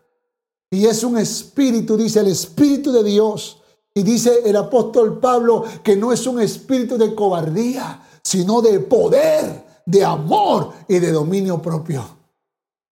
[0.71, 3.63] Y es un espíritu, dice el espíritu de Dios.
[3.95, 9.65] Y dice el apóstol Pablo que no es un espíritu de cobardía, sino de poder
[9.87, 12.16] de amor y de dominio propio.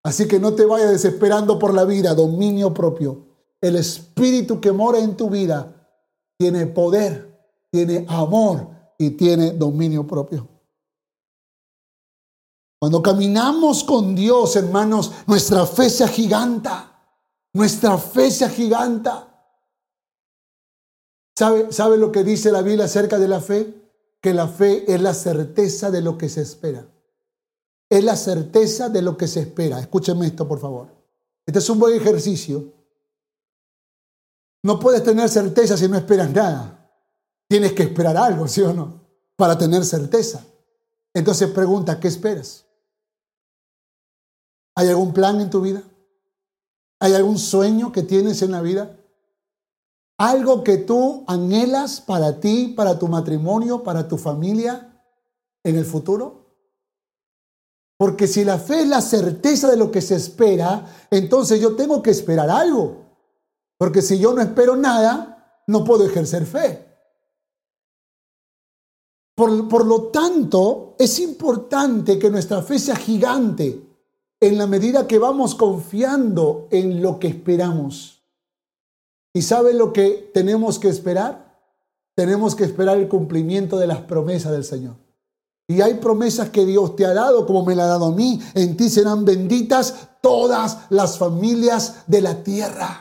[0.04, 3.26] Así que no te vayas desesperando por la vida, dominio propio.
[3.60, 5.90] El espíritu que mora en tu vida
[6.38, 7.36] tiene poder,
[7.70, 10.46] tiene amor y tiene dominio propio.
[12.78, 16.90] Cuando caminamos con Dios, hermanos, nuestra fe se agiganta.
[17.54, 19.30] Nuestra fe se agiganta.
[21.34, 23.84] ¿Sabe, ¿Sabe lo que dice la Biblia acerca de la fe?
[24.24, 26.88] que la fe es la certeza de lo que se espera.
[27.94, 29.78] Es la certeza de lo que se espera.
[29.78, 30.88] Escúcheme esto, por favor.
[31.46, 32.72] Este es un buen ejercicio.
[34.64, 36.90] No puedes tener certeza si no esperas nada.
[37.46, 39.00] tienes que esperar algo, ¿sí o no?
[39.36, 40.44] Para tener certeza.
[41.12, 42.66] Entonces pregunta, ¿qué esperas?
[44.74, 45.84] ¿Hay algún plan en tu vida?
[46.98, 48.98] ¿Hay algún sueño que tienes en la vida?
[50.18, 55.00] ¿Algo que tú anhelas para ti, para tu matrimonio, para tu familia
[55.62, 56.43] en el futuro?
[57.96, 62.02] Porque si la fe es la certeza de lo que se espera, entonces yo tengo
[62.02, 63.04] que esperar algo.
[63.78, 66.86] Porque si yo no espero nada, no puedo ejercer fe.
[69.36, 73.84] Por, por, lo tanto, es importante que nuestra fe sea gigante
[74.40, 78.22] en la medida que vamos confiando en lo que esperamos.
[79.32, 81.58] ¿Y sabe lo que tenemos que esperar?
[82.14, 85.03] Tenemos que esperar el cumplimiento de las promesas del Señor.
[85.66, 88.40] Y hay promesas que Dios te ha dado, como me la ha dado a mí.
[88.54, 93.00] En ti serán benditas todas las familias de la tierra.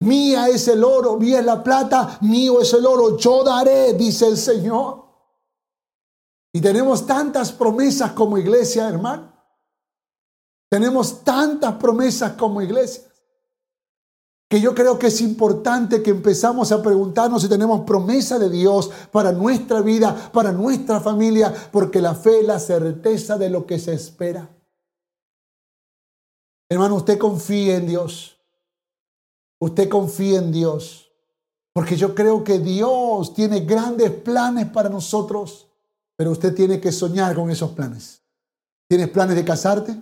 [0.00, 4.26] Mía es el oro, mía es la plata, mío es el oro, yo daré, dice
[4.26, 5.04] el Señor.
[6.52, 9.32] Y tenemos tantas promesas como iglesia, hermano.
[10.70, 13.09] Tenemos tantas promesas como iglesia
[14.50, 18.90] que yo creo que es importante que empezamos a preguntarnos si tenemos promesa de Dios
[19.12, 23.78] para nuestra vida, para nuestra familia, porque la fe es la certeza de lo que
[23.78, 24.50] se espera.
[26.68, 28.40] Hermano, usted confíe en Dios.
[29.60, 31.12] Usted confíe en Dios.
[31.72, 35.68] Porque yo creo que Dios tiene grandes planes para nosotros,
[36.16, 38.20] pero usted tiene que soñar con esos planes.
[38.88, 39.96] ¿Tienes planes de casarte?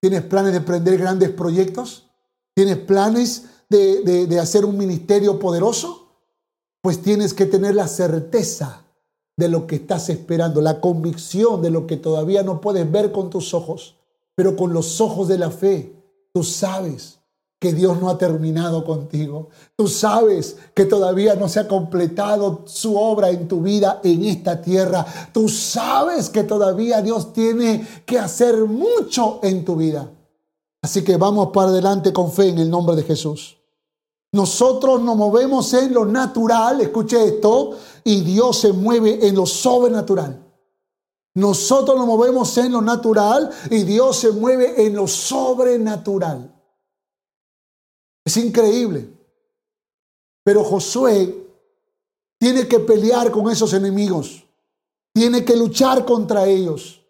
[0.00, 2.06] ¿Tienes planes de emprender grandes proyectos?
[2.54, 6.08] ¿Tienes planes de, hacer un ministerio poderoso?
[6.82, 8.84] Pues tienes que tener la certeza
[9.36, 13.30] de lo que estás esperando, la convicción de lo que todavía no puedes ver con
[13.30, 13.96] tus ojos,
[14.34, 15.94] pero con los ojos de la fe,
[16.32, 17.20] tú sabes
[17.58, 19.50] que Dios no ha terminado contigo.
[19.76, 24.62] Tú sabes que todavía no se ha completado su obra en tu vida en esta
[24.62, 25.04] tierra.
[25.32, 30.10] Tú sabes que todavía Dios tiene que hacer mucho en tu vida.
[30.82, 33.59] Así que vamos para adelante con fe en el nombre de Jesús.
[34.32, 40.46] Nosotros nos movemos en lo natural, escuche esto, y Dios se mueve en lo sobrenatural.
[41.34, 46.52] Nosotros nos movemos en lo natural y Dios se mueve en lo sobrenatural.
[48.24, 49.16] Es increíble.
[50.44, 51.46] Pero Josué
[52.38, 54.44] tiene que pelear con esos enemigos.
[55.12, 57.00] Tiene que luchar contra ellos.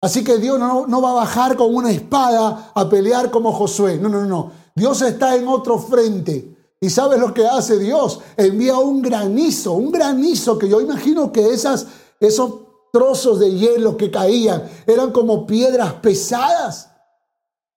[0.00, 3.98] Así que Dios no, no va a bajar con una espada a pelear como Josué.
[3.98, 4.63] No, no, no.
[4.74, 6.54] Dios está en otro frente.
[6.80, 8.20] ¿Y sabes lo que hace Dios?
[8.36, 11.86] Envía un granizo, un granizo que yo imagino que esas,
[12.20, 16.90] esos trozos de hielo que caían eran como piedras pesadas.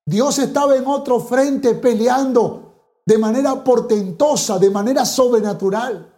[0.05, 2.67] Dios estaba en otro frente peleando
[3.05, 6.13] de manera portentosa, de manera sobrenatural.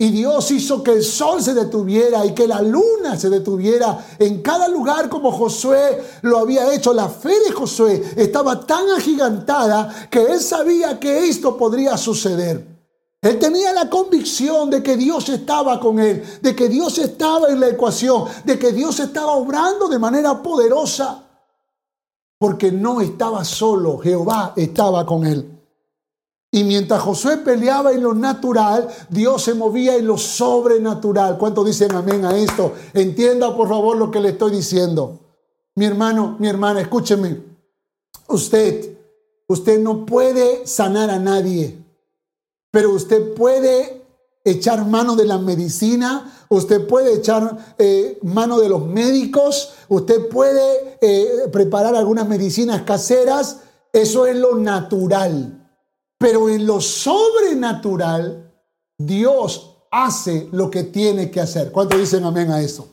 [0.00, 4.42] Y Dios hizo que el sol se detuviera y que la luna se detuviera en
[4.42, 6.94] cada lugar como Josué lo había hecho.
[6.94, 12.78] La fe de Josué estaba tan agigantada que él sabía que esto podría suceder.
[13.20, 17.58] Él tenía la convicción de que Dios estaba con él, de que Dios estaba en
[17.58, 21.24] la ecuación, de que Dios estaba obrando de manera poderosa,
[22.38, 25.57] porque no estaba solo, Jehová estaba con él.
[26.50, 31.36] Y mientras Josué peleaba en lo natural, Dios se movía en lo sobrenatural.
[31.36, 32.72] ¿Cuántos dicen amén a esto?
[32.94, 35.20] Entienda por favor lo que le estoy diciendo.
[35.74, 37.42] Mi hermano, mi hermana, escúcheme.
[38.28, 38.96] Usted,
[39.46, 41.84] usted no puede sanar a nadie,
[42.70, 44.06] pero usted puede
[44.42, 50.98] echar mano de la medicina, usted puede echar eh, mano de los médicos, usted puede
[51.02, 53.60] eh, preparar algunas medicinas caseras.
[53.92, 55.67] Eso es lo natural.
[56.18, 58.52] Pero en lo sobrenatural,
[58.98, 61.70] Dios hace lo que tiene que hacer.
[61.70, 62.88] ¿Cuántos dicen amén a eso?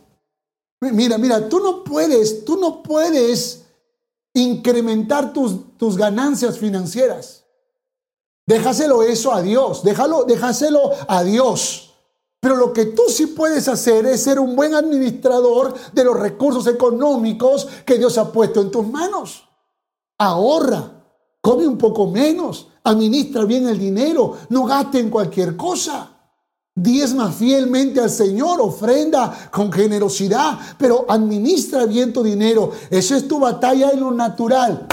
[0.81, 3.65] Mira, mira, tú no puedes, tú no puedes
[4.33, 7.43] incrementar tus, tus ganancias financieras.
[8.45, 11.95] Déjaselo eso a Dios, déjalo, déjaselo a Dios.
[12.39, 16.67] Pero lo que tú sí puedes hacer es ser un buen administrador de los recursos
[16.67, 19.49] económicos que Dios ha puesto en tus manos.
[20.19, 20.91] Ahorra,
[21.41, 26.11] come un poco menos, administra bien el dinero, no gaste en cualquier cosa.
[26.77, 32.71] Diezma fielmente al Señor, ofrenda con generosidad, pero administra bien tu dinero.
[32.89, 34.87] Esa es tu batalla en lo natural.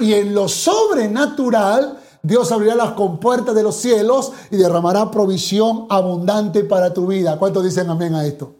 [0.00, 6.64] Y en lo sobrenatural, Dios abrirá las compuertas de los cielos y derramará provisión abundante
[6.64, 7.38] para tu vida.
[7.38, 8.54] ¿Cuántos dicen amén a esto?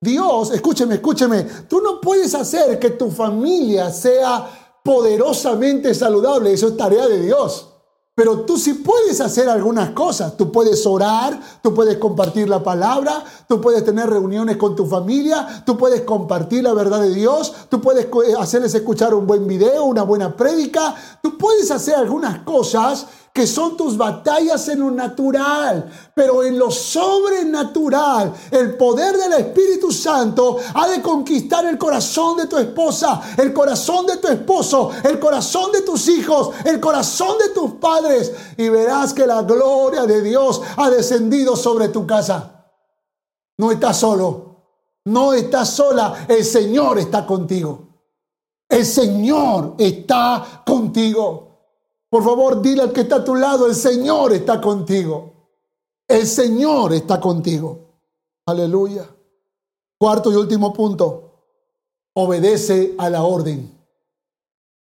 [0.00, 6.52] Dios, escúcheme, escúcheme, tú no puedes hacer que tu familia sea poderosamente saludable.
[6.52, 7.69] Eso es tarea de Dios.
[8.20, 10.36] Pero tú sí puedes hacer algunas cosas.
[10.36, 15.62] Tú puedes orar, tú puedes compartir la palabra, tú puedes tener reuniones con tu familia,
[15.64, 18.08] tú puedes compartir la verdad de Dios, tú puedes
[18.38, 20.94] hacerles escuchar un buen video, una buena prédica.
[21.22, 26.70] Tú puedes hacer algunas cosas que son tus batallas en lo natural, pero en lo
[26.70, 33.52] sobrenatural, el poder del Espíritu Santo ha de conquistar el corazón de tu esposa, el
[33.52, 38.68] corazón de tu esposo, el corazón de tus hijos, el corazón de tus padres, y
[38.68, 42.66] verás que la gloria de Dios ha descendido sobre tu casa.
[43.58, 44.56] No estás solo,
[45.04, 47.90] no estás sola, el Señor está contigo.
[48.68, 51.49] El Señor está contigo.
[52.10, 55.32] Por favor, dile al que está a tu lado, el Señor está contigo.
[56.08, 57.78] El Señor está contigo.
[58.46, 59.08] Aleluya.
[59.96, 61.44] Cuarto y último punto.
[62.14, 63.78] Obedece a la orden.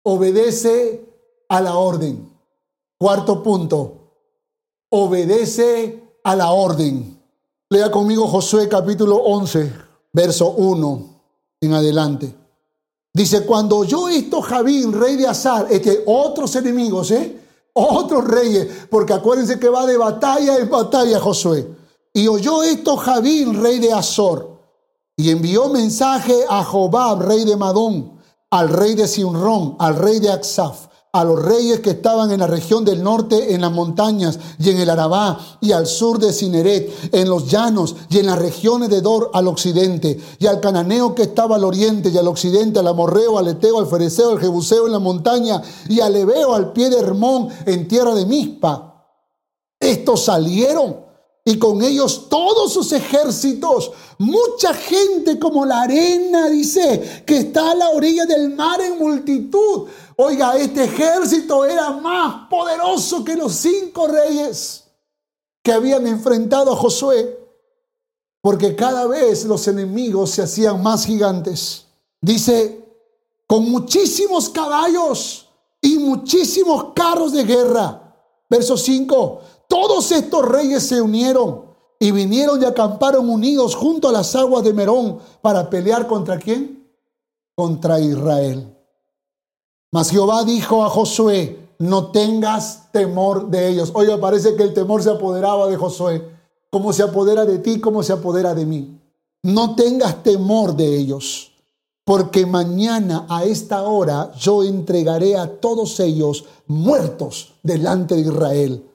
[0.03, 1.05] Obedece
[1.47, 2.29] a la orden.
[2.99, 3.93] Cuarto punto.
[4.89, 7.21] Obedece a la orden.
[7.69, 9.73] Lea conmigo Josué capítulo 11,
[10.11, 11.21] verso 1
[11.61, 12.42] en adelante.
[13.13, 17.39] Dice, cuando oyó esto Javín, rey de Azar, es que otros enemigos, ¿eh?
[17.73, 21.67] Otros reyes, porque acuérdense que va de batalla en batalla Josué.
[22.11, 24.59] Y oyó esto Javín, rey de Azor,
[25.15, 30.31] y envió mensaje a Jobab, rey de Madón, al rey de Sinrón, al rey de
[30.31, 34.71] Aksaf, a los reyes que estaban en la región del norte, en las montañas y
[34.71, 38.89] en el Arabá, y al sur de Cineret, en los llanos y en las regiones
[38.89, 42.87] de Dor al occidente, y al cananeo que estaba al oriente y al occidente, al
[42.87, 46.89] amorreo, al eteo, al fereceo, al jebuseo en la montaña, y al ebeo al pie
[46.89, 49.05] de Hermón en tierra de Mispa.
[49.79, 50.95] Estos salieron
[51.45, 57.75] y con ellos todos sus ejércitos, mucha gente como la arena, dice, que está a
[57.75, 59.87] la orilla del mar en multitud.
[60.15, 64.85] Oiga, este ejército era más poderoso que los cinco reyes
[65.61, 67.39] que habían enfrentado a Josué,
[68.41, 71.85] porque cada vez los enemigos se hacían más gigantes.
[72.21, 72.85] Dice,
[73.47, 75.49] con muchísimos caballos
[75.81, 78.02] y muchísimos carros de guerra.
[78.53, 81.65] Verso 5, todos estos reyes se unieron
[81.99, 86.87] y vinieron y acamparon unidos junto a las aguas de Merón para pelear contra quién?
[87.55, 88.77] Contra Israel.
[89.91, 93.89] Mas Jehová dijo a Josué, no tengas temor de ellos.
[93.95, 96.23] Oiga, parece que el temor se apoderaba de Josué,
[96.69, 99.01] como se apodera de ti, como se apodera de mí.
[99.41, 101.52] No tengas temor de ellos,
[102.05, 108.89] porque mañana a esta hora yo entregaré a todos ellos muertos delante de Israel.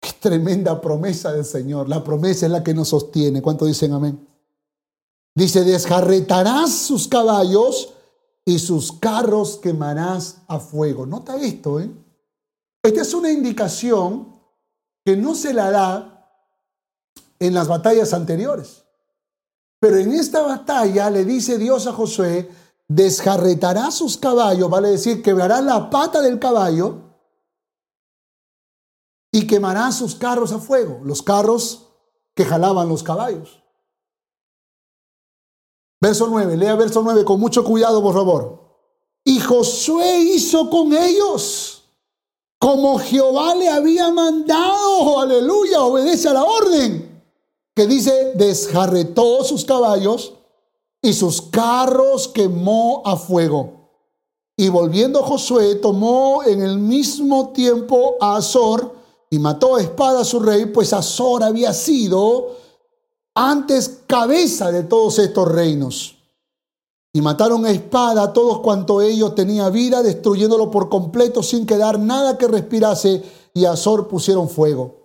[0.00, 1.88] Qué tremenda promesa del Señor.
[1.88, 3.40] La promesa es la que nos sostiene.
[3.40, 4.28] ¿Cuánto dicen amén?
[5.34, 7.94] Dice, desjarretarás sus caballos
[8.44, 11.06] y sus carros quemarás a fuego.
[11.06, 11.90] Nota esto, ¿eh?
[12.82, 14.26] Esta es una indicación
[15.04, 16.28] que no se la da
[17.38, 18.81] en las batallas anteriores.
[19.82, 22.48] Pero en esta batalla le dice Dios a Josué,
[22.86, 27.00] desjarretará sus caballos, vale decir, quebrará la pata del caballo
[29.32, 31.88] y quemará sus carros a fuego, los carros
[32.32, 33.60] que jalaban los caballos.
[36.00, 38.62] Verso 9, lea verso 9 con mucho cuidado, por favor.
[39.24, 41.88] Y Josué hizo con ellos
[42.60, 45.18] como Jehová le había mandado.
[45.18, 47.11] Aleluya, obedece a la orden.
[47.74, 50.34] Que dice, desjarretó sus caballos
[51.00, 53.82] y sus carros quemó a fuego.
[54.56, 58.94] Y volviendo Josué, tomó en el mismo tiempo a Azor
[59.30, 62.56] y mató a espada a su rey, pues Azor había sido
[63.34, 66.16] antes cabeza de todos estos reinos.
[67.14, 71.98] Y mataron a espada a todos cuanto ellos tenía vida, destruyéndolo por completo sin quedar
[71.98, 73.22] nada que respirase,
[73.54, 75.01] y a Azor pusieron fuego.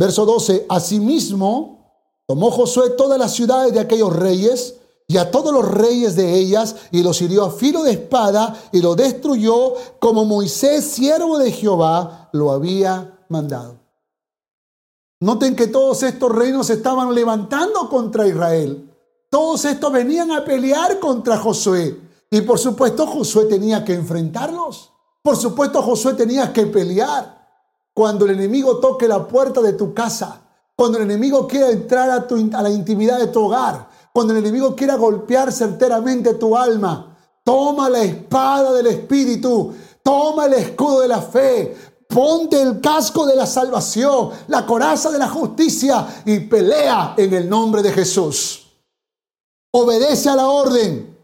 [0.00, 1.92] Verso 12, asimismo
[2.26, 4.76] tomó Josué todas las ciudades de aquellos reyes
[5.06, 8.80] y a todos los reyes de ellas, y los hirió a filo de espada, y
[8.80, 13.80] lo destruyó como Moisés, siervo de Jehová, lo había mandado.
[15.20, 18.90] Noten que todos estos reinos estaban levantando contra Israel.
[19.28, 22.00] Todos estos venían a pelear contra Josué.
[22.30, 24.92] Y por supuesto Josué tenía que enfrentarlos.
[25.22, 27.39] Por supuesto Josué tenía que pelear.
[28.00, 30.40] Cuando el enemigo toque la puerta de tu casa,
[30.74, 34.74] cuando el enemigo quiera entrar a, tu, la intimidad de tu hogar, cuando el enemigo
[34.74, 41.20] quiera golpear certeramente tu alma, toma la espada del Espíritu, toma el escudo de la
[41.20, 41.76] fe,
[42.08, 47.50] Ponte el casco de la salvación, la coraza de la justicia y pelea en el
[47.50, 48.66] nombre de Jesús.
[49.72, 51.18] Obedece a la orden.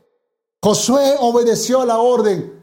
[0.62, 2.62] Josué obedeció a la orden.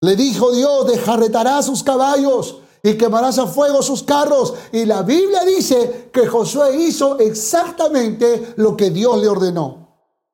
[0.00, 4.54] Le dijo Dios, desjarretará sus caballos y quemarás a fuego sus carros.
[4.72, 9.82] Y la Biblia dice que Josué hizo exactamente lo que Dios le ordenó.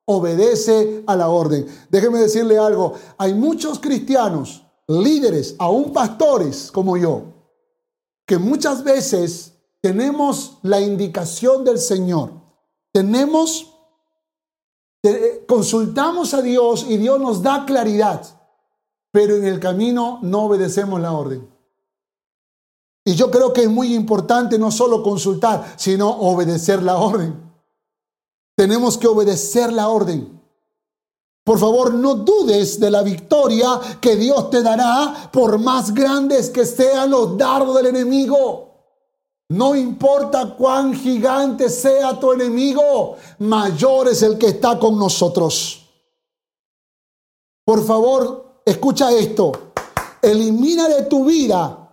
[0.05, 1.67] Obedece a la orden.
[1.89, 2.93] Déjeme decirle algo.
[3.17, 7.23] Hay muchos cristianos, líderes, aún pastores como yo,
[8.25, 12.31] que muchas veces tenemos la indicación del Señor.
[12.91, 13.71] Tenemos,
[15.47, 18.25] consultamos a Dios y Dios nos da claridad,
[19.11, 21.48] pero en el camino no obedecemos la orden.
[23.09, 27.41] Y yo creo que es muy importante no solo consultar, sino obedecer la orden.
[28.55, 30.39] Tenemos que obedecer la orden.
[31.43, 36.67] Por favor, no dudes de la victoria que Dios te dará por más grandes que
[36.67, 38.75] sean los dardos del enemigo.
[39.49, 45.83] No importa cuán gigante sea tu enemigo, mayor es el que está con nosotros.
[47.65, 49.51] Por favor, escucha esto.
[50.21, 51.87] Elimina de tu vida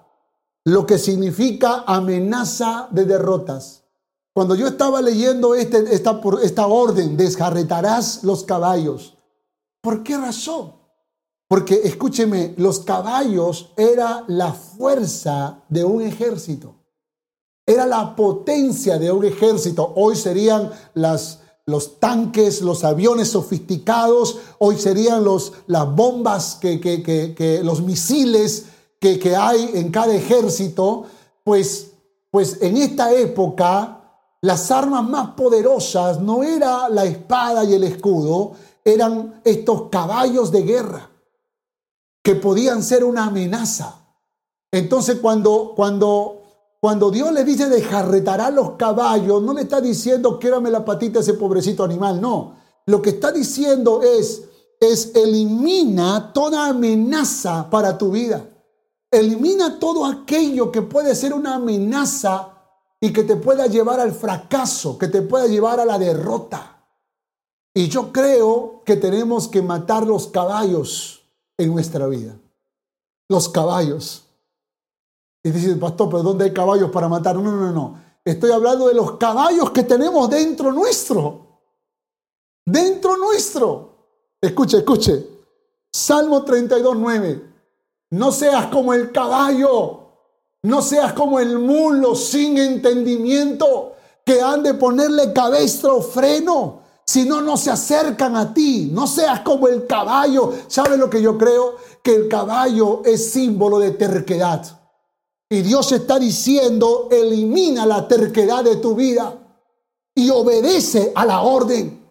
[0.67, 3.85] lo que significa amenaza de derrotas.
[4.35, 9.17] Cuando yo estaba leyendo este, esta, esta orden, desjarretarás los caballos.
[9.81, 10.75] ¿Por qué razón?
[11.49, 16.75] Porque escúcheme, los caballos era la fuerza de un ejército.
[17.65, 19.93] Era la potencia de un ejército.
[19.95, 20.73] Hoy serían
[21.65, 28.67] los tanques, los aviones sofisticados, hoy serían los, las bombas, que, que, que, los misiles
[29.01, 31.07] que, que, hay en cada ejército.
[31.45, 31.93] Pues,
[32.31, 34.01] pues en esta época
[34.43, 38.53] las armas más poderosas no era la espada y el escudo,
[38.85, 41.11] eran estos caballos de guerra
[42.23, 43.97] que podían ser una amenaza.
[44.71, 46.43] Entonces cuando, cuando
[46.81, 51.23] cuando Dios le dice dejarretará los caballos, no le está diciendo quérame la patita a
[51.23, 52.55] ese pobrecito animal, no.
[52.87, 54.45] Lo que está diciendo es,
[54.79, 58.45] es elimina toda amenaza para tu vida.
[59.19, 62.53] Elimina todo aquello que puede ser una amenaza
[63.01, 66.85] y que te pueda llevar al fracaso, que te pueda llevar a la derrota.
[67.75, 71.23] Y yo creo que tenemos que matar los caballos
[71.57, 72.37] en nuestra vida.
[73.29, 74.25] Los caballos.
[75.43, 77.37] Y dice, pastor, pero ¿dónde hay caballos para matar?
[77.37, 78.01] No, no, no.
[78.25, 81.61] Estoy hablando de los caballos que tenemos dentro nuestro.
[82.65, 83.97] Dentro nuestro.
[84.41, 85.27] Escuche, escuche.
[85.93, 87.56] Salmo 32, 9.
[88.11, 90.03] No seas como el caballo.
[90.63, 93.93] No seas como el mulo sin entendimiento
[94.25, 96.81] que han de ponerle cabestro o freno.
[97.05, 98.91] Si no, no se acercan a ti.
[98.93, 100.53] No seas como el caballo.
[100.67, 101.77] ¿Sabes lo que yo creo?
[102.03, 104.65] Que el caballo es símbolo de terquedad.
[105.49, 109.39] Y Dios está diciendo, elimina la terquedad de tu vida
[110.17, 112.05] y obedece a la orden.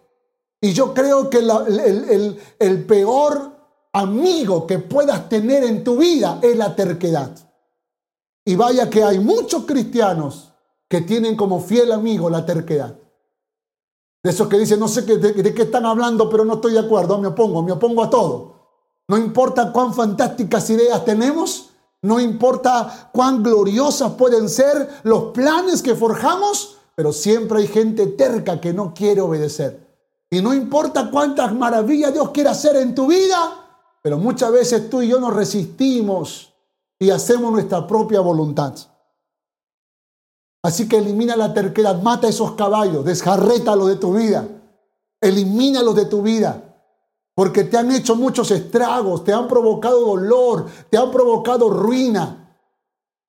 [0.61, 3.54] Y yo creo que el, el peor
[3.95, 7.31] amigo que puedas tener en tu vida es la terquedad.
[8.43, 10.51] Y vaya que hay muchos cristianos
[10.89, 12.99] que tienen como fiel amigo la terquedad.
[14.21, 16.79] De esos que dicen, no sé de, de, qué están hablando, pero no estoy de
[16.79, 18.55] acuerdo, me opongo, me opongo a todo.
[19.07, 21.69] No importa cuán fantásticas ideas tenemos,
[22.01, 28.59] no importa cuán gloriosas pueden ser los planes que forjamos, pero siempre hay gente terca
[28.59, 29.87] que no quiere obedecer.
[30.29, 33.64] Y no importa cuántas maravillas Dios quiere hacer en tu vida,
[34.05, 36.53] pero muchas veces tú y yo nos resistimos
[36.99, 38.75] y hacemos nuestra propia voluntad.
[40.61, 44.47] Así que elimina la terquedad, mata esos caballos, desjarrétalos de tu vida,
[45.19, 46.61] elimínalos de tu vida
[47.33, 52.55] porque te han hecho muchos estragos, te han provocado dolor, te han provocado ruina.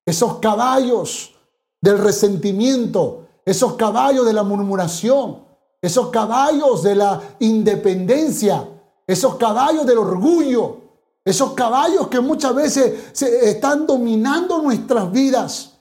[0.05, 1.33] Esos caballos
[1.81, 5.43] del resentimiento, esos caballos de la murmuración,
[5.81, 8.76] esos caballos de la independencia,
[9.07, 10.81] esos caballos del orgullo,
[11.23, 15.79] esos caballos que muchas veces se están dominando nuestras vidas.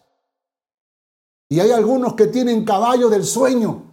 [1.49, 3.87] Y hay algunos que tienen caballos del sueño,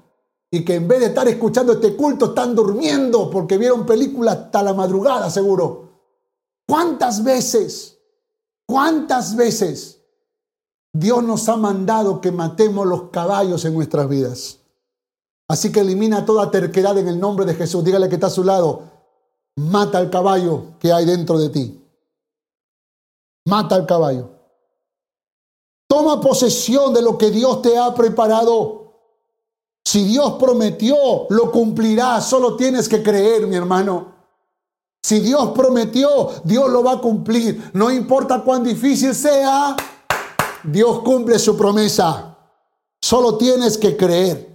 [0.53, 4.61] y que en vez de estar escuchando este culto están durmiendo porque vieron películas hasta
[4.61, 5.89] la madrugada, seguro.
[6.67, 7.97] ¿Cuántas veces,
[8.67, 9.99] cuántas veces
[10.93, 14.59] Dios nos ha mandado que matemos los caballos en nuestras vidas?
[15.47, 17.83] Así que elimina toda terquedad en el nombre de Jesús.
[17.83, 18.92] Dígale que está a su lado.
[19.55, 21.79] Mata al caballo que hay dentro de ti.
[23.45, 24.31] Mata al caballo.
[25.87, 28.83] Toma posesión de lo que Dios te ha preparado.
[29.85, 30.95] Si Dios prometió,
[31.29, 32.19] lo cumplirá.
[32.21, 34.13] Solo tienes que creer, mi hermano.
[35.03, 37.71] Si Dios prometió, Dios lo va a cumplir.
[37.73, 39.75] No importa cuán difícil sea,
[40.63, 42.37] Dios cumple su promesa.
[43.01, 44.52] Solo tienes que creer.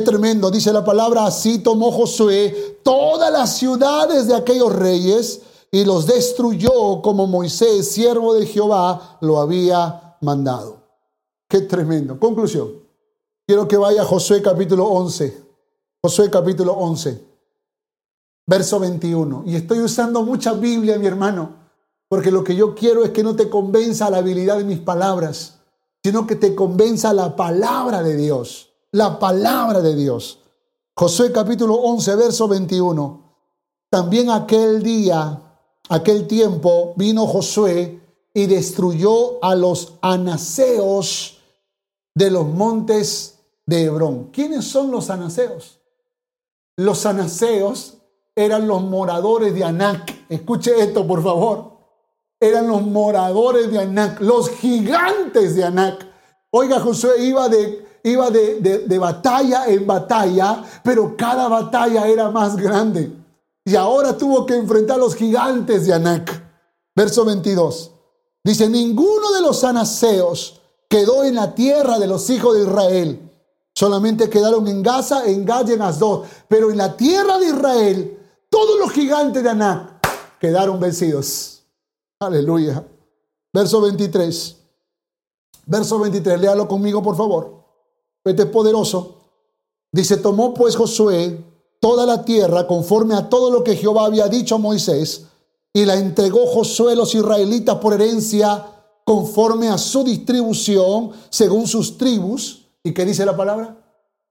[0.00, 6.06] Tremendo, dice la palabra, así tomó Josué todas las ciudades de aquellos reyes y los
[6.06, 10.82] destruyó como Moisés, siervo de Jehová, lo había mandado.
[11.48, 12.18] Qué tremendo.
[12.18, 12.72] Conclusión.
[13.46, 15.44] Quiero que vaya a Josué capítulo 11.
[16.02, 17.24] Josué capítulo 11,
[18.46, 19.44] verso 21.
[19.46, 21.54] Y estoy usando mucha Biblia, mi hermano,
[22.08, 25.58] porque lo que yo quiero es que no te convenza la habilidad de mis palabras,
[26.04, 28.65] sino que te convenza la palabra de Dios.
[28.96, 30.38] La palabra de Dios.
[30.94, 33.20] Josué capítulo 11, verso 21.
[33.90, 35.38] También aquel día,
[35.90, 38.00] aquel tiempo, vino Josué
[38.32, 41.42] y destruyó a los anaseos
[42.14, 44.30] de los montes de Hebrón.
[44.32, 45.78] ¿Quiénes son los anaseos?
[46.76, 47.98] Los anaseos
[48.34, 50.24] eran los moradores de Anac.
[50.30, 51.72] Escuche esto, por favor.
[52.40, 56.06] Eran los moradores de Anac, los gigantes de Anac.
[56.50, 62.56] Oiga, Josué iba de, iba de, de batalla en batalla, pero cada batalla era más
[62.56, 63.12] grande.
[63.64, 66.42] Y ahora tuvo que enfrentar a los gigantes de Anac.
[66.94, 67.90] Verso 22.
[68.44, 73.30] Dice, ninguno de los anaseos quedó en la tierra de los hijos de Israel.
[73.74, 76.24] Solamente quedaron en Gaza, en Gad y en Asdod.
[76.48, 81.64] Pero en la tierra de Israel, todos los gigantes de Anac quedaron vencidos.
[82.20, 82.84] Aleluya.
[83.52, 84.56] Verso 23.
[85.66, 87.55] Verso 23, léalo conmigo, por favor.
[88.30, 89.14] Este es poderoso.
[89.92, 91.44] Dice, tomó pues Josué
[91.80, 95.26] toda la tierra conforme a todo lo que Jehová había dicho a Moisés,
[95.72, 98.66] y la entregó Josué a los israelitas por herencia
[99.04, 102.66] conforme a su distribución, según sus tribus.
[102.82, 103.76] ¿Y qué dice la palabra?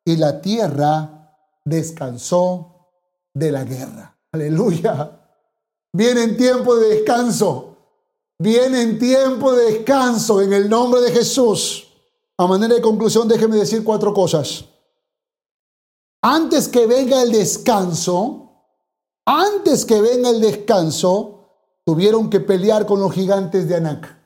[0.03, 2.89] Y la tierra descansó
[3.33, 4.17] de la guerra.
[4.31, 5.21] Aleluya.
[5.93, 7.77] Viene en tiempo de descanso.
[8.37, 11.87] Viene en tiempo de descanso en el nombre de Jesús.
[12.37, 14.65] A manera de conclusión, déjeme decir cuatro cosas.
[16.21, 18.45] Antes que venga el descanso,
[19.25, 21.49] antes que venga el descanso,
[21.85, 24.17] tuvieron que pelear con los gigantes de Anac.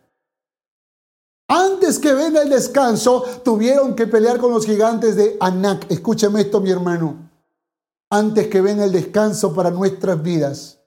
[1.48, 5.92] Antes que venga el descanso, tuvieron que pelear con los gigantes de Anac.
[5.92, 7.30] Escúcheme esto, mi hermano.
[8.10, 10.80] Antes que venga el descanso para nuestras vidas,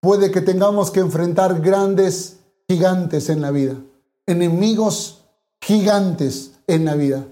[0.00, 3.76] puede que tengamos que enfrentar grandes gigantes en la vida,
[4.26, 5.23] enemigos
[5.64, 7.26] gigantes en la vida.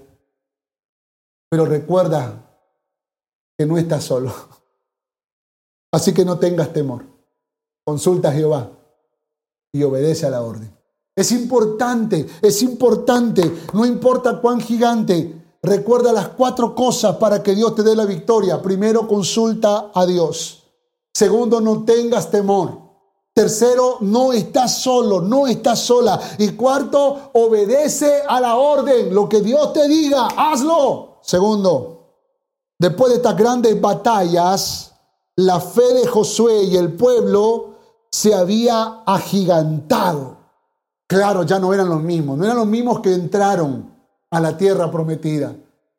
[1.49, 2.43] Pero recuerda
[3.57, 4.33] que no estás solo.
[5.91, 7.05] Así que no tengas temor.
[7.85, 8.71] Consulta a Jehová
[9.71, 10.75] y obedece a la orden.
[11.15, 15.41] Es importante, es importante, no importa cuán gigante.
[15.61, 18.61] Recuerda las cuatro cosas para que Dios te dé la victoria.
[18.61, 20.63] Primero, consulta a Dios.
[21.13, 22.82] Segundo, no tengas temor.
[23.33, 26.19] Tercero, no estás solo, no estás sola.
[26.37, 29.13] Y cuarto, obedece a la orden.
[29.13, 31.17] Lo que Dios te diga, hazlo.
[31.21, 32.09] Segundo,
[32.77, 34.93] después de estas grandes batallas,
[35.35, 37.73] la fe de Josué y el pueblo
[38.11, 40.37] se había agigantado.
[41.07, 43.91] Claro, ya no eran los mismos, no eran los mismos que entraron
[44.29, 45.55] a la tierra prometida.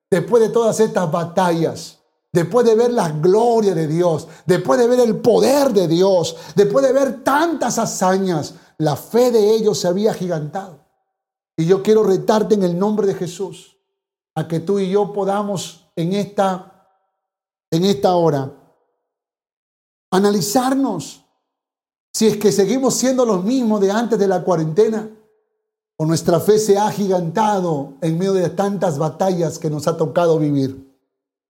[0.09, 1.94] Después de todas estas batallas,
[2.35, 6.85] después de ver la gloria de Dios, después de ver el poder de Dios, después
[6.85, 10.81] de ver tantas hazañas, la fe de ellos se había gigantado.
[11.57, 13.77] Y yo quiero retarte en el nombre de Jesús
[14.35, 16.73] a que tú y yo podamos en esta
[17.71, 18.53] en esta hora
[20.11, 21.25] analizarnos
[22.13, 25.09] si es que seguimos siendo los mismos de antes de la cuarentena,
[25.97, 30.39] o nuestra fe se ha gigantado en medio de tantas batallas que nos ha tocado
[30.41, 30.84] vivir.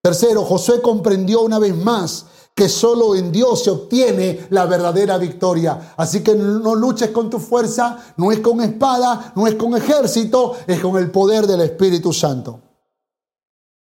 [0.05, 5.95] Tercero, José comprendió una vez más que solo en Dios se obtiene la verdadera victoria.
[5.97, 10.57] Así que no luches con tu fuerza, no es con espada, no es con ejército,
[10.67, 12.59] es con el poder del Espíritu Santo.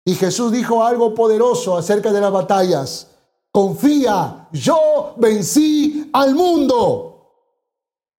[0.06, 3.08] Y Jesús dijo algo poderoso acerca de las batallas.
[3.52, 7.42] Confía, yo vencí al mundo.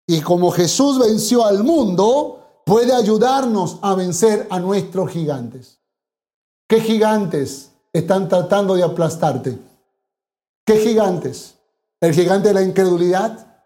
[0.05, 5.79] Y como Jesús venció al mundo, puede ayudarnos a vencer a nuestros gigantes.
[6.67, 9.57] ¿Qué gigantes están tratando de aplastarte?
[10.65, 11.55] ¿Qué gigantes?
[11.99, 13.63] ¿El gigante de la incredulidad?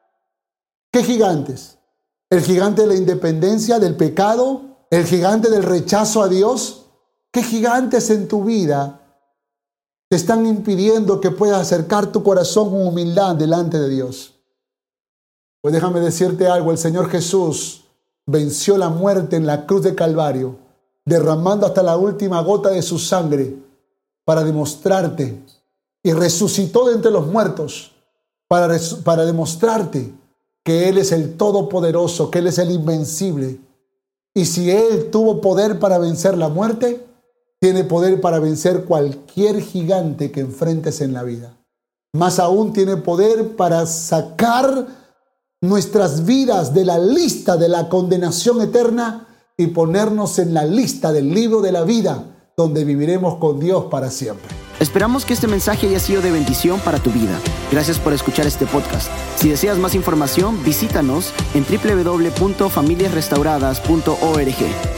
[0.91, 1.78] ¿Qué gigantes?
[2.30, 4.61] ¿El gigante de la independencia, del pecado?
[4.89, 6.86] ¿El gigante del rechazo a Dios?
[7.32, 9.01] ¿Qué gigantes en tu vida
[10.11, 14.34] te están impidiendo que puedas acercar tu corazón con humildad delante de Dios.
[15.61, 17.86] Pues déjame decirte algo, el Señor Jesús
[18.26, 20.57] venció la muerte en la cruz de Calvario,
[21.05, 23.55] derramando hasta la última gota de su sangre
[24.32, 25.43] para demostrarte
[26.01, 27.91] y resucitó de entre los muertos
[28.47, 30.09] para, para demostrarte
[30.63, 33.59] que Él es el Todopoderoso, que Él es el Invencible.
[34.34, 37.05] Y si Él tuvo poder para vencer la muerte,
[37.59, 41.57] tiene poder para vencer cualquier gigante que enfrentes en la vida.
[42.13, 44.88] más aún tiene poder para sacar
[45.59, 49.27] nuestras vidas de la lista de la condenación eterna
[49.57, 54.09] y ponernos en la lista del libro de la vida, donde viviremos con Dios para
[54.09, 54.49] siempre.
[54.79, 57.39] Esperamos que este mensaje haya sido de bendición para tu vida.
[57.71, 59.11] Gracias por escuchar este podcast.
[59.35, 64.55] Si deseas más información, visítanos en www.familiasrestauradas.org.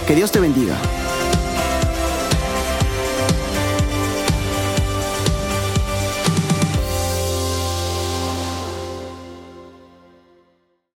[0.08, 0.78] Que Dios te bendiga.